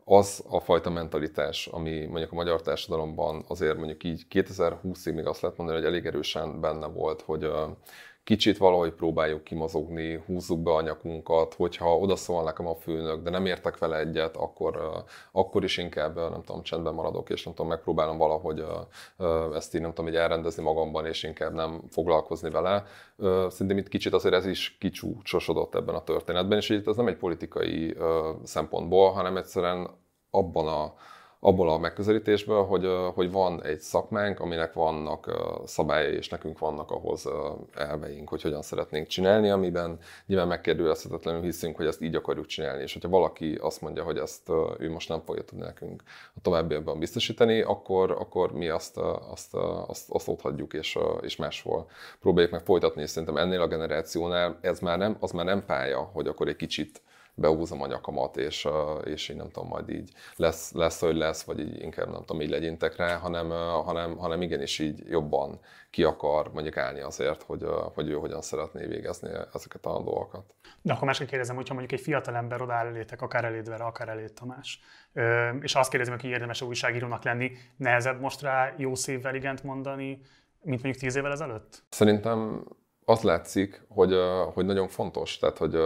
az 0.06 0.43
a 0.49 0.60
fajta 0.60 0.89
mentalitás, 0.89 1.67
ami 1.67 2.06
mondjuk 2.06 2.32
a 2.32 2.36
magyar 2.36 2.62
társadalomban 2.62 3.45
azért 3.47 3.77
mondjuk 3.77 4.03
így 4.03 4.25
2020-ig 4.29 5.13
még 5.13 5.25
azt 5.25 5.41
lehet 5.41 5.58
mondani, 5.58 5.79
hogy 5.79 5.88
elég 5.88 6.06
erősen 6.06 6.62
benne 6.62 6.88
volt, 6.88 7.21
hogy 7.21 7.51
kicsit 8.23 8.57
valahogy 8.57 8.93
próbáljuk 8.93 9.43
kimozogni, 9.43 10.23
húzzuk 10.25 10.59
be 10.59 10.71
a 10.71 10.81
nyakunkat, 10.81 11.53
hogyha 11.53 11.97
odaszól 11.97 12.43
nekem 12.43 12.67
a 12.67 12.75
főnök, 12.75 13.23
de 13.23 13.29
nem 13.29 13.45
értek 13.45 13.77
vele 13.77 13.97
egyet, 13.97 14.38
akkor, 14.38 15.03
akkor 15.31 15.63
is 15.63 15.77
inkább 15.77 16.15
nem 16.15 16.43
tudom, 16.43 16.62
csendben 16.62 16.93
maradok, 16.93 17.29
és 17.29 17.43
nem 17.43 17.53
tudom, 17.53 17.71
megpróbálom 17.71 18.17
valahogy 18.17 18.65
ezt 19.53 19.75
így 19.75 19.81
nem 19.81 19.93
tudom, 19.93 20.09
így 20.09 20.15
elrendezni 20.15 20.63
magamban, 20.63 21.05
és 21.05 21.23
inkább 21.23 21.53
nem 21.53 21.81
foglalkozni 21.89 22.49
vele. 22.49 22.83
Szerintem 23.49 23.77
itt 23.77 23.88
kicsit 23.88 24.13
azért 24.13 24.33
ez 24.33 24.45
is 24.45 24.77
kicsúcsosodott 24.79 25.75
ebben 25.75 25.95
a 25.95 26.03
történetben, 26.03 26.57
és 26.57 26.69
itt 26.69 26.88
ez 26.88 26.95
nem 26.95 27.07
egy 27.07 27.17
politikai 27.17 27.95
szempontból, 28.43 29.12
hanem 29.12 29.38
egyszerűen 29.38 29.89
abban 30.29 30.67
a 30.67 30.93
abból 31.45 31.69
a 31.69 31.77
megközelítésből, 31.77 32.63
hogy, 32.63 32.88
hogy 33.13 33.32
van 33.32 33.63
egy 33.63 33.79
szakmánk, 33.79 34.39
aminek 34.39 34.73
vannak 34.73 35.32
szabályai, 35.65 36.15
és 36.15 36.29
nekünk 36.29 36.60
vannak 36.60 36.91
ahhoz 36.91 37.29
elveink, 37.73 38.29
hogy 38.29 38.41
hogyan 38.41 38.62
szeretnénk 38.62 39.08
csinálni, 39.08 39.49
amiben 39.49 39.97
nyilván 40.25 40.47
megkérdőjelezhetetlenül 40.47 41.41
hiszünk, 41.41 41.75
hogy 41.75 41.86
ezt 41.86 42.01
így 42.01 42.15
akarjuk 42.15 42.45
csinálni, 42.45 42.82
és 42.82 42.93
hogyha 42.93 43.10
valaki 43.10 43.58
azt 43.62 43.82
mondja, 43.82 44.03
hogy 44.03 44.17
ezt 44.17 44.49
ő 44.79 44.91
most 44.91 45.10
nem 45.10 45.21
fogja 45.25 45.43
tudni 45.43 45.63
nekünk 45.63 46.03
a 46.36 46.41
továbbiakban 46.41 46.99
biztosítani, 46.99 47.62
akkor, 47.62 48.12
akkor 48.12 48.53
mi 48.53 48.69
azt, 48.69 48.97
azt, 49.32 49.53
azt, 49.88 50.10
azt 50.10 50.27
ott 50.27 50.41
hagyjuk, 50.41 50.73
és, 50.73 50.97
és 51.21 51.36
máshol 51.36 51.89
próbáljuk 52.19 52.51
meg 52.51 52.62
folytatni, 52.62 53.01
és 53.01 53.10
szerintem 53.10 53.38
ennél 53.38 53.62
a 53.62 53.67
generációnál 53.67 54.58
ez 54.62 54.79
már 54.79 54.97
nem, 54.97 55.17
az 55.19 55.32
már 55.32 55.45
nem 55.45 55.65
pálya, 55.65 56.10
hogy 56.13 56.27
akkor 56.27 56.47
egy 56.47 56.56
kicsit 56.56 57.01
behúzom 57.35 57.81
a 57.81 57.87
nyakamat, 57.87 58.37
és, 58.37 58.67
és 59.03 59.29
én 59.29 59.35
nem 59.35 59.49
tudom, 59.49 59.69
majd 59.69 59.89
így 59.89 60.11
lesz, 60.35 60.71
lesz, 60.71 60.99
hogy 60.99 61.15
lesz, 61.15 61.43
vagy 61.43 61.59
így 61.59 61.81
inkább 61.81 62.11
nem 62.11 62.19
tudom, 62.25 62.41
így 62.41 62.49
legyintek 62.49 62.95
rá, 62.95 63.15
hanem, 63.17 63.49
hanem, 63.85 64.17
hanem 64.17 64.41
igenis 64.41 64.79
így 64.79 65.03
jobban 65.09 65.59
ki 65.89 66.03
akar 66.03 66.51
mondjuk 66.53 66.77
állni 66.77 66.99
azért, 66.99 67.43
hogy, 67.43 67.65
hogy 67.93 68.09
ő 68.09 68.13
hogyan 68.13 68.41
szeretné 68.41 68.85
végezni 68.85 69.29
ezeket 69.53 69.85
a 69.85 70.03
dolgokat. 70.03 70.55
De 70.81 70.93
akkor 70.93 71.07
másképp 71.07 71.27
kérdezem, 71.27 71.55
hogyha 71.55 71.73
mondjuk 71.73 71.99
egy 71.99 72.05
fiatal 72.05 72.35
ember 72.35 72.61
odáll 72.61 72.87
elétek, 72.87 73.21
akár 73.21 73.45
eléd 73.45 73.69
Vera, 73.69 73.85
akár 73.85 74.09
eléd 74.09 74.33
Tamás, 74.33 74.81
és 75.61 75.75
azt 75.75 75.89
kérdezem, 75.89 76.19
hogy 76.19 76.29
érdemes 76.29 76.61
újságírónak 76.61 77.23
lenni, 77.23 77.51
nehezebb 77.77 78.19
most 78.19 78.41
rá 78.41 78.73
jó 78.77 78.95
szívvel 78.95 79.35
igent 79.35 79.63
mondani, 79.63 80.21
mint 80.61 80.83
mondjuk 80.83 81.03
tíz 81.03 81.15
évvel 81.15 81.31
ezelőtt? 81.31 81.83
Szerintem 81.89 82.63
az 83.05 83.21
látszik, 83.21 83.85
hogy, 83.89 84.15
hogy 84.53 84.65
nagyon 84.65 84.87
fontos, 84.87 85.37
tehát 85.37 85.57
hogy, 85.57 85.77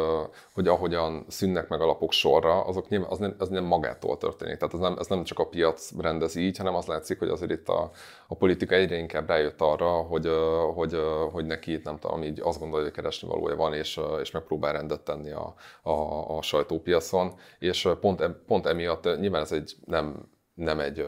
hogy 0.53 0.67
ahogyan 0.67 1.25
szűnnek 1.27 1.67
meg 1.67 1.81
alapok 1.81 2.11
sorra, 2.11 2.61
azok 2.61 2.89
nyilván, 2.89 3.09
az, 3.09 3.17
nem, 3.17 3.35
az 3.37 3.49
nem 3.49 3.63
magától 3.63 4.17
történik. 4.17 4.57
Tehát 4.57 4.73
ez 4.73 4.79
nem, 4.79 4.95
ez 4.99 5.07
nem 5.07 5.23
csak 5.23 5.39
a 5.39 5.47
piac 5.47 5.91
rendezi 6.01 6.41
így, 6.41 6.57
hanem 6.57 6.75
az 6.75 6.85
látszik, 6.85 7.19
hogy 7.19 7.29
azért 7.29 7.51
itt 7.51 7.67
a, 7.67 7.91
a 8.27 8.35
politika 8.35 8.75
egyre 8.75 8.97
inkább 8.97 9.27
rájött 9.27 9.61
arra, 9.61 9.89
hogy, 9.89 10.31
hogy, 10.73 11.01
hogy 11.31 11.45
neki 11.45 11.71
itt 11.71 11.83
nem 11.83 11.97
tudom, 11.97 12.23
így 12.23 12.39
azt 12.43 12.59
gondolja, 12.59 12.85
hogy 12.85 12.95
keresni 12.95 13.27
valója 13.27 13.55
van, 13.55 13.73
és, 13.73 13.99
és 14.21 14.31
megpróbál 14.31 14.73
rendet 14.73 15.01
tenni 15.01 15.31
a, 15.31 15.53
a, 15.81 15.91
a 16.37 16.41
sajtópiacon. 16.41 17.33
És 17.59 17.89
pont, 18.01 18.29
pont 18.47 18.65
emiatt 18.65 19.19
nyilván 19.19 19.41
ez 19.41 19.51
egy 19.51 19.75
nem, 19.85 20.29
nem 20.53 20.79
egy 20.79 21.05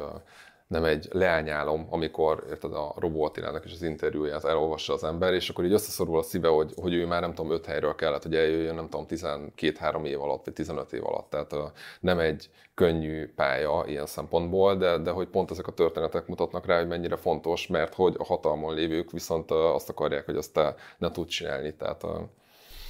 nem 0.70 0.84
egy 0.84 1.08
leányálom, 1.12 1.88
amikor 1.90 2.44
érted, 2.50 2.74
a 2.74 2.94
Roboltinának 2.98 3.66
is 3.66 3.72
az 3.72 3.82
interjúját 3.82 4.46
elolvassa 4.46 4.94
az 4.94 5.04
ember, 5.04 5.34
és 5.34 5.50
akkor 5.50 5.66
így 5.66 5.72
összeszorul 5.72 6.18
a 6.18 6.22
szíve, 6.22 6.48
hogy, 6.48 6.74
hogy 6.82 6.94
ő 6.94 7.06
már 7.06 7.22
nem 7.22 7.34
tudom, 7.34 7.52
öt 7.52 7.66
helyről 7.66 7.96
kellett, 7.96 8.24
hogy 8.24 8.36
eljöjjön, 8.36 8.76
nem 8.76 8.90
tudom, 8.90 9.06
12-3 9.10 10.06
év 10.06 10.22
alatt, 10.22 10.46
vagy 10.46 10.54
15 10.54 10.94
év 10.94 11.06
alatt. 11.06 11.30
Tehát 11.30 11.56
nem 12.00 12.20
egy 12.20 12.50
könnyű 12.74 13.34
pálya 13.36 13.84
ilyen 13.88 14.06
szempontból, 14.06 14.76
de, 14.76 14.98
de 14.98 15.12
hogy 15.12 15.28
pont 15.28 15.52
ezek 15.52 15.68
a 15.68 15.74
történetek 15.74 16.28
mutatnak 16.28 16.66
rá, 16.66 16.78
hogy 16.78 16.88
mennyire 16.88 17.16
fontos, 17.16 17.68
mert 17.68 17.94
hogy 17.94 18.16
a 18.18 18.26
hatalmon 18.26 18.74
lévők 18.74 19.12
viszont 19.12 19.52
azt 19.52 19.90
akarják, 19.90 20.26
hogy 20.26 20.36
azt 20.36 20.54
te 20.54 20.76
ne 20.98 21.12
tud 21.12 21.28
csinálni. 21.28 21.76
Tehát 21.76 22.04
a, 22.04 22.30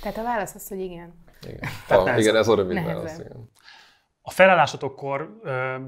tehát 0.02 0.18
a 0.18 0.24
válasz 0.24 0.56
az, 0.56 0.68
hogy 0.68 0.80
igen. 0.80 1.14
Igen, 1.48 1.70
a, 1.90 2.18
igen 2.18 2.36
ez 2.36 2.48
a 2.48 2.56
rövid 2.56 2.84
válasz. 2.84 3.20
Igen. 3.20 3.50
A 4.30 4.32
felállásotokkor 4.32 5.40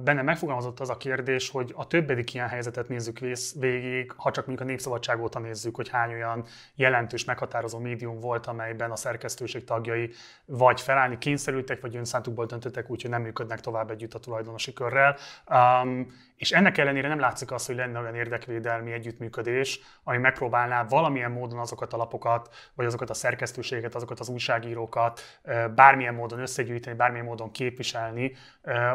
benne 0.04 0.22
megfogalmazott 0.22 0.80
az 0.80 0.90
a 0.90 0.98
kérdés, 0.98 1.50
hogy 1.50 1.74
a 1.76 1.88
többedik 1.88 2.34
ilyen 2.34 2.48
helyzetet 2.48 2.88
nézzük 2.88 3.20
végig, 3.60 4.14
ha 4.18 4.32
csak 4.32 4.46
mondjuk 4.46 4.68
a 4.68 4.72
népszabadság 4.72 5.22
óta 5.22 5.40
nézzük, 5.40 5.76
hogy 5.76 5.90
hány 5.90 6.14
olyan 6.14 6.46
jelentős, 6.76 7.26
meghatározó 7.26 7.80
médium 7.80 8.20
volt, 8.20 8.46
amelyben 8.46 8.92
a 8.92 8.96
szerkesztőség 8.96 9.64
tagjai 9.64 10.10
vagy 10.46 10.82
felállni 10.82 11.18
kényszerültek, 11.18 11.82
vagy 11.82 11.96
önszántukból 11.96 12.46
döntöttek 12.46 12.90
úgy, 12.90 13.02
hogy 13.02 13.12
nem 13.12 13.22
működnek 13.22 13.60
tovább 13.60 13.92
együtt 13.92 14.14
a 14.14 14.20
tulajdonosi 14.20 14.74
körrel. 14.74 15.16
Um, 15.50 16.08
és 16.42 16.52
ennek 16.52 16.78
ellenére 16.78 17.08
nem 17.08 17.20
látszik 17.20 17.52
az, 17.52 17.66
hogy 17.66 17.76
lenne 17.76 18.00
olyan 18.00 18.16
érdekvédelmi 18.16 18.92
együttműködés, 18.92 19.80
ami 20.04 20.18
megpróbálná 20.18 20.84
valamilyen 20.84 21.32
módon 21.32 21.60
azokat 21.60 21.94
a 21.94 21.98
lapokat, 21.98 22.56
vagy 22.76 22.86
azokat 22.86 23.10
a 23.10 23.14
szerkesztőséget, 23.14 23.96
azokat 23.96 24.20
az 24.20 24.30
újságírókat 24.30 25.22
bármilyen 25.76 26.14
módon 26.14 26.40
összegyűjteni, 26.40 26.96
bármilyen 26.96 27.26
módon 27.26 27.52
képviselni, 27.52 28.31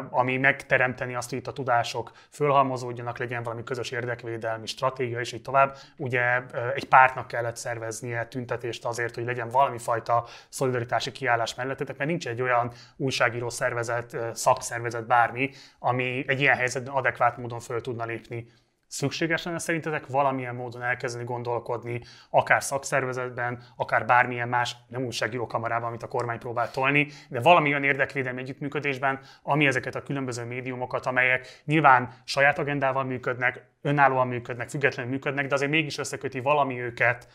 ami 0.09 0.37
megteremteni 0.37 1.15
azt, 1.15 1.29
hogy 1.29 1.37
itt 1.37 1.47
a 1.47 1.53
tudások 1.53 2.11
fölhalmozódjanak, 2.29 3.17
legyen 3.17 3.43
valami 3.43 3.63
közös 3.63 3.91
érdekvédelmi 3.91 4.65
stratégia, 4.65 5.19
és 5.19 5.31
így 5.31 5.41
tovább. 5.41 5.77
Ugye 5.97 6.41
egy 6.75 6.85
pártnak 6.85 7.27
kellett 7.27 7.55
szerveznie 7.55 8.25
tüntetést 8.25 8.85
azért, 8.85 9.15
hogy 9.15 9.25
legyen 9.25 9.49
valami 9.49 9.77
fajta 9.77 10.25
szolidaritási 10.49 11.11
kiállás 11.11 11.55
mellettetek, 11.55 11.97
mert 11.97 12.09
nincs 12.09 12.27
egy 12.27 12.41
olyan 12.41 12.71
újságíró 12.97 13.49
szervezet, 13.49 14.17
szakszervezet, 14.33 15.07
bármi, 15.07 15.49
ami 15.79 16.23
egy 16.27 16.41
ilyen 16.41 16.55
helyzetben 16.55 16.93
adekvát 16.93 17.37
módon 17.37 17.59
föl 17.59 17.81
tudna 17.81 18.05
lépni. 18.05 18.47
Szükséges 18.87 19.43
lenne 19.43 19.59
szerintetek 19.59 20.07
valamilyen 20.07 20.55
módon 20.55 20.81
elkezdeni 20.83 21.23
gondolkodni, 21.23 22.01
akár 22.29 22.63
szakszervezetben, 22.63 23.63
akár 23.75 24.05
bármilyen 24.05 24.47
más, 24.47 24.75
nem 24.87 25.05
újságíró 25.05 25.47
kamarában, 25.47 25.87
amit 25.87 26.03
a 26.03 26.07
kormány 26.07 26.39
próbál 26.39 26.71
tolni, 26.71 27.07
de 27.29 27.41
valamilyen 27.41 27.83
érdekvédelmi 27.83 28.41
együttműködésben, 28.41 29.19
ami 29.43 29.65
ezeket 29.65 29.95
a 29.95 30.03
különböző 30.03 30.43
médiumokat, 30.43 31.05
amelyek 31.05 31.61
nyilván 31.65 32.13
saját 32.23 32.59
agendával 32.59 33.03
működnek, 33.03 33.69
önállóan 33.81 34.27
működnek, 34.27 34.69
függetlenül 34.69 35.11
működnek, 35.11 35.47
de 35.47 35.53
azért 35.53 35.71
mégis 35.71 35.97
összeköti 35.97 36.39
valami 36.39 36.81
őket 36.81 37.27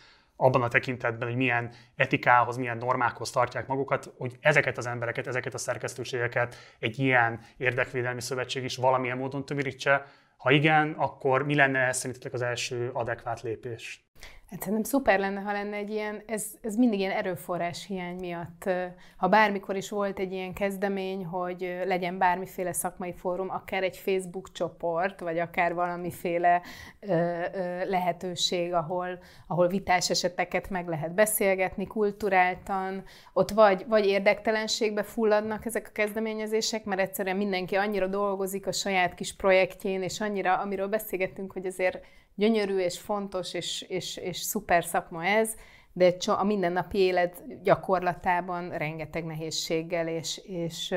abban 0.43 0.63
a 0.63 0.69
tekintetben, 0.69 1.29
hogy 1.29 1.37
milyen 1.37 1.71
etikához, 1.97 2.57
milyen 2.57 2.77
normákhoz 2.77 3.31
tartják 3.31 3.67
magukat, 3.67 4.13
hogy 4.19 4.37
ezeket 4.41 4.79
az 4.79 4.87
embereket, 4.87 5.27
ezeket 5.27 5.55
a 5.55 5.59
szerkesztőségeket 5.59 6.55
egy 6.79 6.99
ilyen 6.99 7.41
érdekvédelmi 7.57 8.21
szövetség 8.21 8.65
is 8.65 8.77
valamilyen 8.77 9.17
módon 9.17 9.45
tömörítse. 9.45 10.05
Ha 10.37 10.51
igen, 10.51 10.93
akkor 10.93 11.45
mi 11.45 11.55
lenne 11.55 11.93
szerintetek 11.93 12.33
az 12.33 12.43
első 12.43 12.91
adekvát 12.93 13.43
lépés? 13.43 14.12
Hát 14.53 14.61
szerintem 14.61 14.91
szuper 14.91 15.19
lenne, 15.19 15.41
ha 15.41 15.53
lenne 15.53 15.77
egy 15.77 15.91
ilyen, 15.91 16.23
ez, 16.27 16.45
ez 16.61 16.77
mindig 16.77 16.99
ilyen 16.99 17.13
erőforrás 17.13 17.87
hiány 17.87 18.17
miatt. 18.17 18.71
Ha 19.17 19.29
bármikor 19.29 19.77
is 19.77 19.91
volt 19.91 20.19
egy 20.19 20.33
ilyen 20.33 20.53
kezdemény, 20.53 21.25
hogy 21.25 21.83
legyen 21.85 22.19
bármiféle 22.19 22.73
szakmai 22.73 23.13
fórum, 23.13 23.51
akár 23.51 23.83
egy 23.83 23.97
Facebook 23.97 24.53
csoport, 24.53 25.21
vagy 25.21 25.39
akár 25.39 25.75
valamiféle 25.75 26.63
ö, 27.01 27.13
ö, 27.55 27.89
lehetőség, 27.89 28.73
ahol, 28.73 29.19
ahol 29.47 29.69
vitás 29.69 30.11
eseteket 30.11 30.71
meg 30.71 30.89
lehet 30.89 31.15
beszélgetni 31.15 31.87
kulturáltan, 31.87 33.05
ott 33.33 33.51
vagy, 33.51 33.85
vagy 33.89 34.07
érdektelenségbe 34.07 35.03
fulladnak 35.03 35.67
ezek 35.67 35.87
a 35.89 35.93
kezdeményezések, 35.93 36.85
mert 36.85 37.01
egyszerűen 37.01 37.37
mindenki 37.37 37.75
annyira 37.75 38.07
dolgozik 38.07 38.67
a 38.67 38.73
saját 38.73 39.15
kis 39.15 39.37
projektjén, 39.37 40.03
és 40.03 40.21
annyira, 40.21 40.57
amiről 40.57 40.89
beszélgettünk, 40.89 41.53
hogy 41.53 41.67
azért 41.67 42.01
gyönyörű 42.35 42.79
és 42.79 42.99
fontos 42.99 43.55
és, 43.55 43.85
és, 43.89 44.17
és 44.17 44.37
szuper 44.37 44.85
szakma 44.85 45.25
ez, 45.25 45.55
de 45.95 46.17
a 46.27 46.45
mindennapi 46.45 46.99
élet 46.99 47.63
gyakorlatában 47.63 48.71
rengeteg 48.71 49.25
nehézséggel 49.25 50.09
és, 50.09 50.41
és 50.45 50.95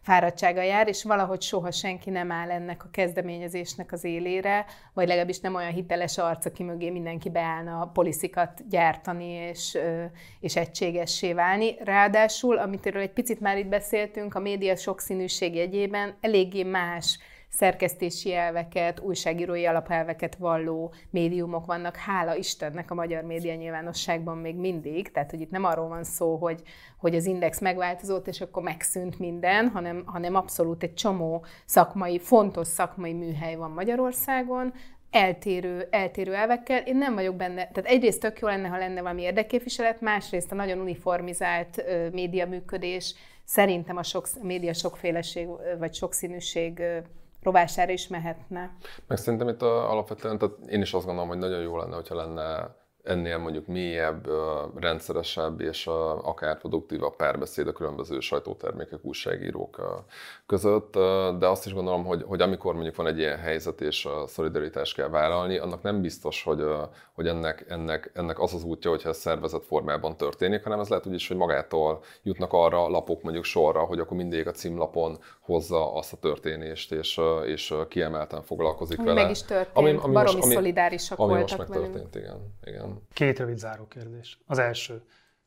fáradtsága 0.00 0.62
jár, 0.62 0.88
és 0.88 1.04
valahogy 1.04 1.42
soha 1.42 1.70
senki 1.70 2.10
nem 2.10 2.32
áll 2.32 2.50
ennek 2.50 2.84
a 2.84 2.88
kezdeményezésnek 2.90 3.92
az 3.92 4.04
élére, 4.04 4.66
vagy 4.92 5.06
legalábbis 5.06 5.40
nem 5.40 5.54
olyan 5.54 5.72
hiteles 5.72 6.18
arc, 6.18 6.46
aki 6.46 6.62
mögé 6.62 6.90
mindenki 6.90 7.30
beállna 7.30 7.90
poliszikat 7.92 8.68
gyártani 8.68 9.28
és, 9.28 9.78
és 10.40 10.56
egységessé 10.56 11.32
válni. 11.32 11.76
Ráadásul, 11.84 12.58
amit 12.58 12.86
erről 12.86 13.02
egy 13.02 13.12
picit 13.12 13.40
már 13.40 13.58
itt 13.58 13.68
beszéltünk, 13.68 14.34
a 14.34 14.40
média 14.40 14.76
sokszínűség 14.76 15.54
jegyében 15.54 16.14
eléggé 16.20 16.62
más 16.62 17.18
szerkesztési 17.56 18.34
elveket, 18.34 19.00
újságírói 19.00 19.66
alapelveket 19.66 20.36
valló 20.36 20.92
médiumok 21.10 21.66
vannak, 21.66 21.96
hála 21.96 22.34
Istennek 22.34 22.90
a 22.90 22.94
magyar 22.94 23.22
média 23.22 23.54
nyilvánosságban 23.54 24.38
még 24.38 24.56
mindig, 24.56 25.12
tehát 25.12 25.30
hogy 25.30 25.40
itt 25.40 25.50
nem 25.50 25.64
arról 25.64 25.88
van 25.88 26.04
szó, 26.04 26.36
hogy, 26.36 26.62
hogy 26.98 27.14
az 27.14 27.26
index 27.26 27.60
megváltozott, 27.60 28.26
és 28.26 28.40
akkor 28.40 28.62
megszűnt 28.62 29.18
minden, 29.18 29.68
hanem, 29.68 30.02
hanem 30.06 30.34
abszolút 30.34 30.82
egy 30.82 30.94
csomó 30.94 31.44
szakmai, 31.64 32.18
fontos 32.18 32.66
szakmai 32.66 33.12
műhely 33.12 33.56
van 33.56 33.70
Magyarországon, 33.70 34.72
eltérő, 35.10 35.86
eltérő 35.90 36.34
elvekkel. 36.34 36.82
Én 36.82 36.96
nem 36.96 37.14
vagyok 37.14 37.36
benne, 37.36 37.54
tehát 37.54 37.90
egyrészt 37.90 38.20
tök 38.20 38.38
jó 38.38 38.48
lenne, 38.48 38.68
ha 38.68 38.76
lenne 38.76 39.00
valami 39.00 39.22
érdekképviselet, 39.22 40.00
másrészt 40.00 40.52
a 40.52 40.54
nagyon 40.54 40.78
uniformizált 40.78 41.84
ö, 41.86 42.08
média 42.12 42.46
működés 42.46 43.14
szerintem 43.44 43.96
a 43.96 44.02
sok, 44.02 44.28
média 44.42 44.72
sokféleség 44.72 45.46
vagy 45.78 45.94
sokszínűség 45.94 46.82
rovására 47.44 47.92
is 47.92 48.08
mehetne. 48.08 48.76
Meg 49.06 49.18
szerintem 49.18 49.48
itt 49.48 49.62
a, 49.62 49.90
alapvetően, 49.90 50.38
tehát 50.38 50.54
én 50.66 50.80
is 50.80 50.92
azt 50.94 51.04
gondolom, 51.04 51.28
hogy 51.28 51.38
nagyon 51.38 51.60
jó 51.60 51.76
lenne, 51.76 51.94
hogyha 51.94 52.14
lenne 52.14 52.74
ennél 53.04 53.38
mondjuk 53.38 53.66
mélyebb, 53.66 54.28
rendszeresebb 54.80 55.60
és 55.60 55.86
akár 56.22 56.58
produktívabb 56.58 57.16
párbeszéd 57.16 57.68
a 57.68 57.72
különböző 57.72 58.20
sajtótermékek, 58.20 58.98
újságírók 59.02 60.04
között, 60.46 60.92
de 61.38 61.46
azt 61.46 61.66
is 61.66 61.74
gondolom, 61.74 62.04
hogy, 62.04 62.22
hogy 62.26 62.40
amikor 62.40 62.74
mondjuk 62.74 62.96
van 62.96 63.06
egy 63.06 63.18
ilyen 63.18 63.38
helyzet 63.38 63.80
és 63.80 64.04
a 64.04 64.26
szolidaritást 64.26 64.94
kell 64.94 65.08
vállalni, 65.08 65.58
annak 65.58 65.82
nem 65.82 66.00
biztos, 66.00 66.42
hogy, 66.42 66.64
hogy 67.12 67.26
ennek, 67.26 67.64
ennek, 67.68 68.10
ennek 68.14 68.40
az 68.40 68.54
az 68.54 68.64
útja, 68.64 68.90
hogyha 68.90 69.08
ez 69.08 69.16
szervezett 69.16 69.64
formában 69.64 70.16
történik, 70.16 70.62
hanem 70.62 70.80
ez 70.80 70.88
lehet 70.88 71.06
úgy 71.06 71.14
is, 71.14 71.28
hogy 71.28 71.36
magától 71.36 72.02
jutnak 72.22 72.52
arra 72.52 72.88
lapok 72.88 73.22
mondjuk 73.22 73.44
sorra, 73.44 73.80
hogy 73.80 73.98
akkor 73.98 74.16
mindig 74.16 74.46
a 74.46 74.50
címlapon 74.50 75.18
hozza 75.40 75.94
azt 75.94 76.12
a 76.12 76.16
történést, 76.16 76.92
és, 76.92 77.20
és 77.44 77.74
kiemelten 77.88 78.42
foglalkozik 78.42 78.98
ami 78.98 79.08
vele. 79.08 79.22
meg 79.22 79.30
is 79.30 79.42
történt, 79.42 79.76
ami, 79.76 79.90
ami 79.90 80.12
baromi 80.12 80.34
most, 80.34 80.44
ami, 80.44 80.54
szolidárisak 80.54 81.18
ami 81.18 81.32
voltak 81.32 81.58
most 81.58 81.70
megtörtént, 81.70 82.14
igen, 82.14 82.54
igen. 82.64 82.93
Két 83.12 83.38
rövid 83.38 83.58
záró 83.58 83.86
kérdés. 83.86 84.38
Az 84.46 84.58
első. 84.58 85.02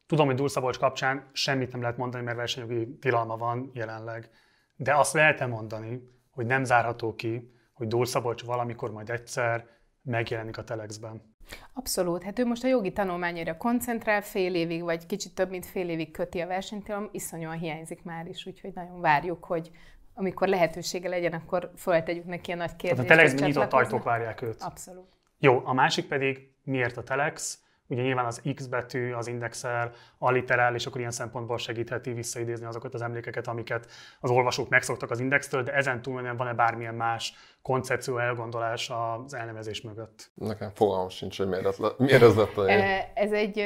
Tudom, 0.05 0.25
hogy 0.25 0.35
Dulszabolcs 0.35 0.77
kapcsán 0.77 1.29
semmit 1.31 1.71
nem 1.71 1.81
lehet 1.81 1.97
mondani, 1.97 2.23
mert 2.23 2.37
versenyjogi 2.37 2.97
tilalma 2.99 3.37
van 3.37 3.71
jelenleg. 3.73 4.29
De 4.75 4.95
azt 4.95 5.13
lehet-e 5.13 5.45
mondani, 5.45 6.01
hogy 6.31 6.45
nem 6.45 6.63
zárható 6.63 7.15
ki, 7.15 7.51
hogy 7.73 7.87
Dulszabolcs 7.87 8.43
valamikor 8.43 8.91
majd 8.91 9.09
egyszer 9.09 9.67
megjelenik 10.01 10.57
a 10.57 10.63
Telexben? 10.63 11.35
Abszolút. 11.73 12.23
Hát 12.23 12.39
ő 12.39 12.45
most 12.45 12.63
a 12.63 12.67
jogi 12.67 12.91
tanulmányra 12.91 13.57
koncentrál 13.57 14.21
fél 14.21 14.55
évig, 14.55 14.83
vagy 14.83 15.05
kicsit 15.05 15.35
több, 15.35 15.49
mint 15.49 15.65
fél 15.65 15.89
évig 15.89 16.11
köti 16.11 16.39
a 16.39 16.47
versenytilalom, 16.47 17.09
iszonyúan 17.11 17.57
hiányzik 17.57 18.03
már 18.03 18.27
is, 18.27 18.45
úgyhogy 18.45 18.71
nagyon 18.73 19.01
várjuk, 19.01 19.45
hogy 19.45 19.71
amikor 20.13 20.47
lehetősége 20.47 21.09
legyen, 21.09 21.33
akkor 21.33 21.71
föltegyük 21.75 22.25
neki 22.25 22.51
a 22.51 22.55
nagy 22.55 22.75
kérdést. 22.75 23.07
Tehát 23.07 23.11
a 23.11 23.15
Telexben 23.15 23.47
nyitott 23.47 23.73
ajtók 23.73 24.03
várják 24.03 24.41
őt. 24.41 24.61
Abszolút. 24.61 25.07
Jó, 25.39 25.61
a 25.65 25.73
másik 25.73 26.07
pedig 26.07 26.51
miért 26.67 26.97
a 26.97 27.03
Telex? 27.03 27.59
Ugye 27.89 28.01
nyilván 28.01 28.25
az 28.25 28.41
X 28.55 28.65
betű, 28.65 29.11
az 29.11 29.27
indexel, 29.27 29.91
alliterál, 30.17 30.75
és 30.75 30.85
akkor 30.85 30.99
ilyen 30.99 31.11
szempontból 31.11 31.57
segítheti 31.57 32.13
visszaidézni 32.13 32.65
azokat 32.65 32.93
az 32.93 33.01
emlékeket, 33.01 33.47
amiket 33.47 33.87
az 34.19 34.29
olvasók 34.29 34.69
megszoktak 34.69 35.11
az 35.11 35.19
indextől, 35.19 35.63
de 35.63 35.73
ezen 35.73 36.01
túl 36.01 36.35
van-e 36.35 36.53
bármilyen 36.53 36.95
más 36.95 37.33
koncepció, 37.61 38.17
elgondolás 38.17 38.89
az 38.89 39.33
elnevezés 39.33 39.81
mögött? 39.81 40.31
Nekem 40.33 40.71
fogalmam 40.73 41.09
sincs, 41.09 41.37
hogy 41.37 41.47
miért, 41.47 41.77
le, 41.77 41.89
miért 41.97 42.21
ez 42.21 42.35
lett 42.35 42.57
a 42.57 42.69
Ez 43.13 43.31
egy, 43.31 43.63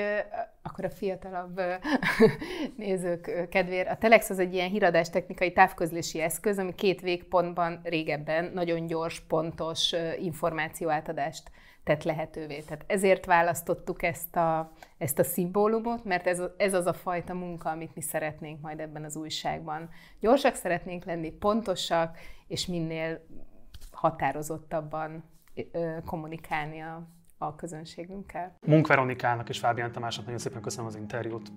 akkor 0.62 0.86
a 0.86 0.90
fiatalabb 0.90 1.62
nézők 2.78 3.48
kedvér. 3.50 3.88
A 3.88 3.98
Telex 3.98 4.30
az 4.30 4.40
egy 4.40 4.54
ilyen 4.54 4.70
híradás 4.70 5.10
technikai 5.10 5.52
távközlési 5.52 6.22
eszköz, 6.22 6.58
ami 6.58 6.76
két 6.76 7.02
végpontban 7.02 7.82
régebben 7.84 8.52
nagyon 8.54 8.86
gyors, 8.86 9.20
pontos 9.20 9.96
információátadást 10.20 11.52
tett 11.84 12.04
lehetővé. 12.04 12.60
Tehát 12.60 12.84
ezért 12.88 13.26
választottuk 13.26 14.04
ezt 14.04 14.36
a, 14.36 14.72
ezt 14.98 15.20
a 15.20 15.24
szimbólumot, 15.24 16.04
mert 16.04 16.28
ez, 16.28 16.41
ez 16.58 16.74
az 16.74 16.86
a 16.86 16.94
fajta 16.94 17.34
munka, 17.34 17.70
amit 17.70 17.96
mi 17.96 18.02
szeretnénk 18.02 18.62
majd 18.62 18.80
ebben 18.80 19.04
az 19.04 19.15
újságban. 19.15 19.89
Gyorsak 20.20 20.56
szeretnénk 20.56 21.06
lenni, 21.06 21.32
pontosak, 21.32 22.17
és 22.48 22.65
minél 22.65 23.26
határozottabban 23.91 25.24
kommunikálni 26.06 26.80
a, 26.80 27.08
a 27.38 27.56
közönségünkkel. 27.56 28.58
Munk 28.65 28.88
Veronikának 28.88 29.50
és 29.50 29.60
Fábián 29.60 29.91
Tamásnak 29.91 30.26
nagyon 30.26 30.39
szépen 30.39 30.62
köszönöm 30.62 30.86
az 30.86 30.96
interjút. 30.96 31.52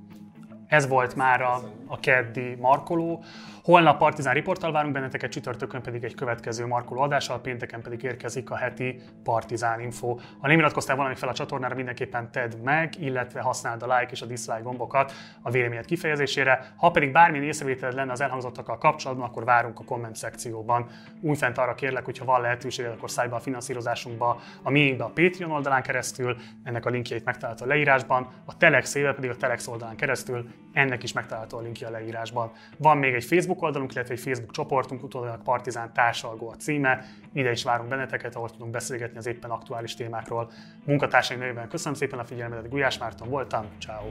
Ez 0.66 0.88
volt 0.88 1.14
már 1.14 1.42
a, 1.42 1.60
a 1.86 2.00
keddi 2.00 2.54
markoló. 2.60 3.24
Holnap 3.64 3.98
Partizán 3.98 4.34
riporttal 4.34 4.72
várunk 4.72 4.92
benneteket, 4.92 5.30
csütörtökön 5.30 5.82
pedig 5.82 6.04
egy 6.04 6.14
következő 6.14 6.66
markoló 6.66 7.00
adással, 7.00 7.40
pénteken 7.40 7.82
pedig 7.82 8.02
érkezik 8.02 8.50
a 8.50 8.56
heti 8.56 9.00
Partizán 9.22 9.80
info. 9.80 10.18
Ha 10.40 10.46
nem 10.46 10.58
iratkoztál 10.58 10.96
valami 10.96 11.14
fel 11.14 11.28
a 11.28 11.32
csatornára, 11.32 11.74
mindenképpen 11.74 12.30
tedd 12.30 12.56
meg, 12.64 12.92
illetve 12.98 13.40
használd 13.40 13.82
a 13.82 13.98
like 13.98 14.12
és 14.12 14.22
a 14.22 14.26
dislike 14.26 14.60
gombokat 14.60 15.12
a 15.42 15.50
véleményed 15.50 15.84
kifejezésére. 15.84 16.72
Ha 16.76 16.90
pedig 16.90 17.12
bármilyen 17.12 17.46
észrevételed 17.46 17.94
lenne 17.94 18.12
az 18.12 18.20
elhangzottakkal 18.20 18.78
kapcsolatban, 18.78 19.28
akkor 19.28 19.44
várunk 19.44 19.78
a 19.78 19.84
komment 19.84 20.16
szekcióban. 20.16 20.86
Újfent 21.20 21.58
arra 21.58 21.74
kérlek, 21.74 22.04
hogy 22.04 22.18
ha 22.18 22.24
van 22.24 22.40
lehetőséged, 22.40 22.92
akkor 22.92 23.10
szállj 23.10 23.28
be 23.28 23.36
a 23.36 23.40
finanszírozásunkba, 23.40 24.40
a 24.62 24.70
miénkbe 24.70 25.04
a 25.04 25.12
Patreon 25.14 25.50
oldalán 25.50 25.82
keresztül, 25.82 26.36
ennek 26.62 26.86
a 26.86 26.90
linkjeit 26.90 27.24
megtalálta 27.24 27.64
a 27.64 27.68
leírásban, 27.68 28.28
a 28.44 28.56
Telex 28.56 28.92
pedig 28.92 29.30
a 29.30 29.36
Telex 29.36 29.66
oldalán 29.66 29.96
keresztül, 29.96 30.48
ennek 30.72 31.02
is 31.02 31.12
megtalálható 31.12 31.58
a 31.58 31.60
linkje 31.60 31.86
a 31.86 31.90
leírásban. 31.90 32.52
Van 32.78 32.98
még 32.98 33.14
egy 33.14 33.24
Facebook 33.24 33.62
oldalunk, 33.62 33.94
illetve 33.94 34.14
egy 34.14 34.20
Facebook 34.20 34.50
csoportunk, 34.50 35.02
utólag 35.02 35.42
Partizán 35.42 35.92
társalgó 35.92 36.48
a 36.48 36.56
címe. 36.56 37.04
Ide 37.32 37.50
is 37.50 37.64
várunk 37.64 37.88
benneteket, 37.88 38.34
ahol 38.34 38.50
tudunk 38.50 38.70
beszélgetni 38.70 39.18
az 39.18 39.26
éppen 39.26 39.50
aktuális 39.50 39.94
témákról. 39.94 40.50
Munkatársaim 40.84 41.38
nevében 41.38 41.68
köszönöm 41.68 41.94
szépen 41.94 42.18
a 42.18 42.24
figyelmet, 42.24 42.68
Gulyás 42.68 42.98
Márton 42.98 43.28
voltam, 43.28 43.66
ciao. 43.80 44.10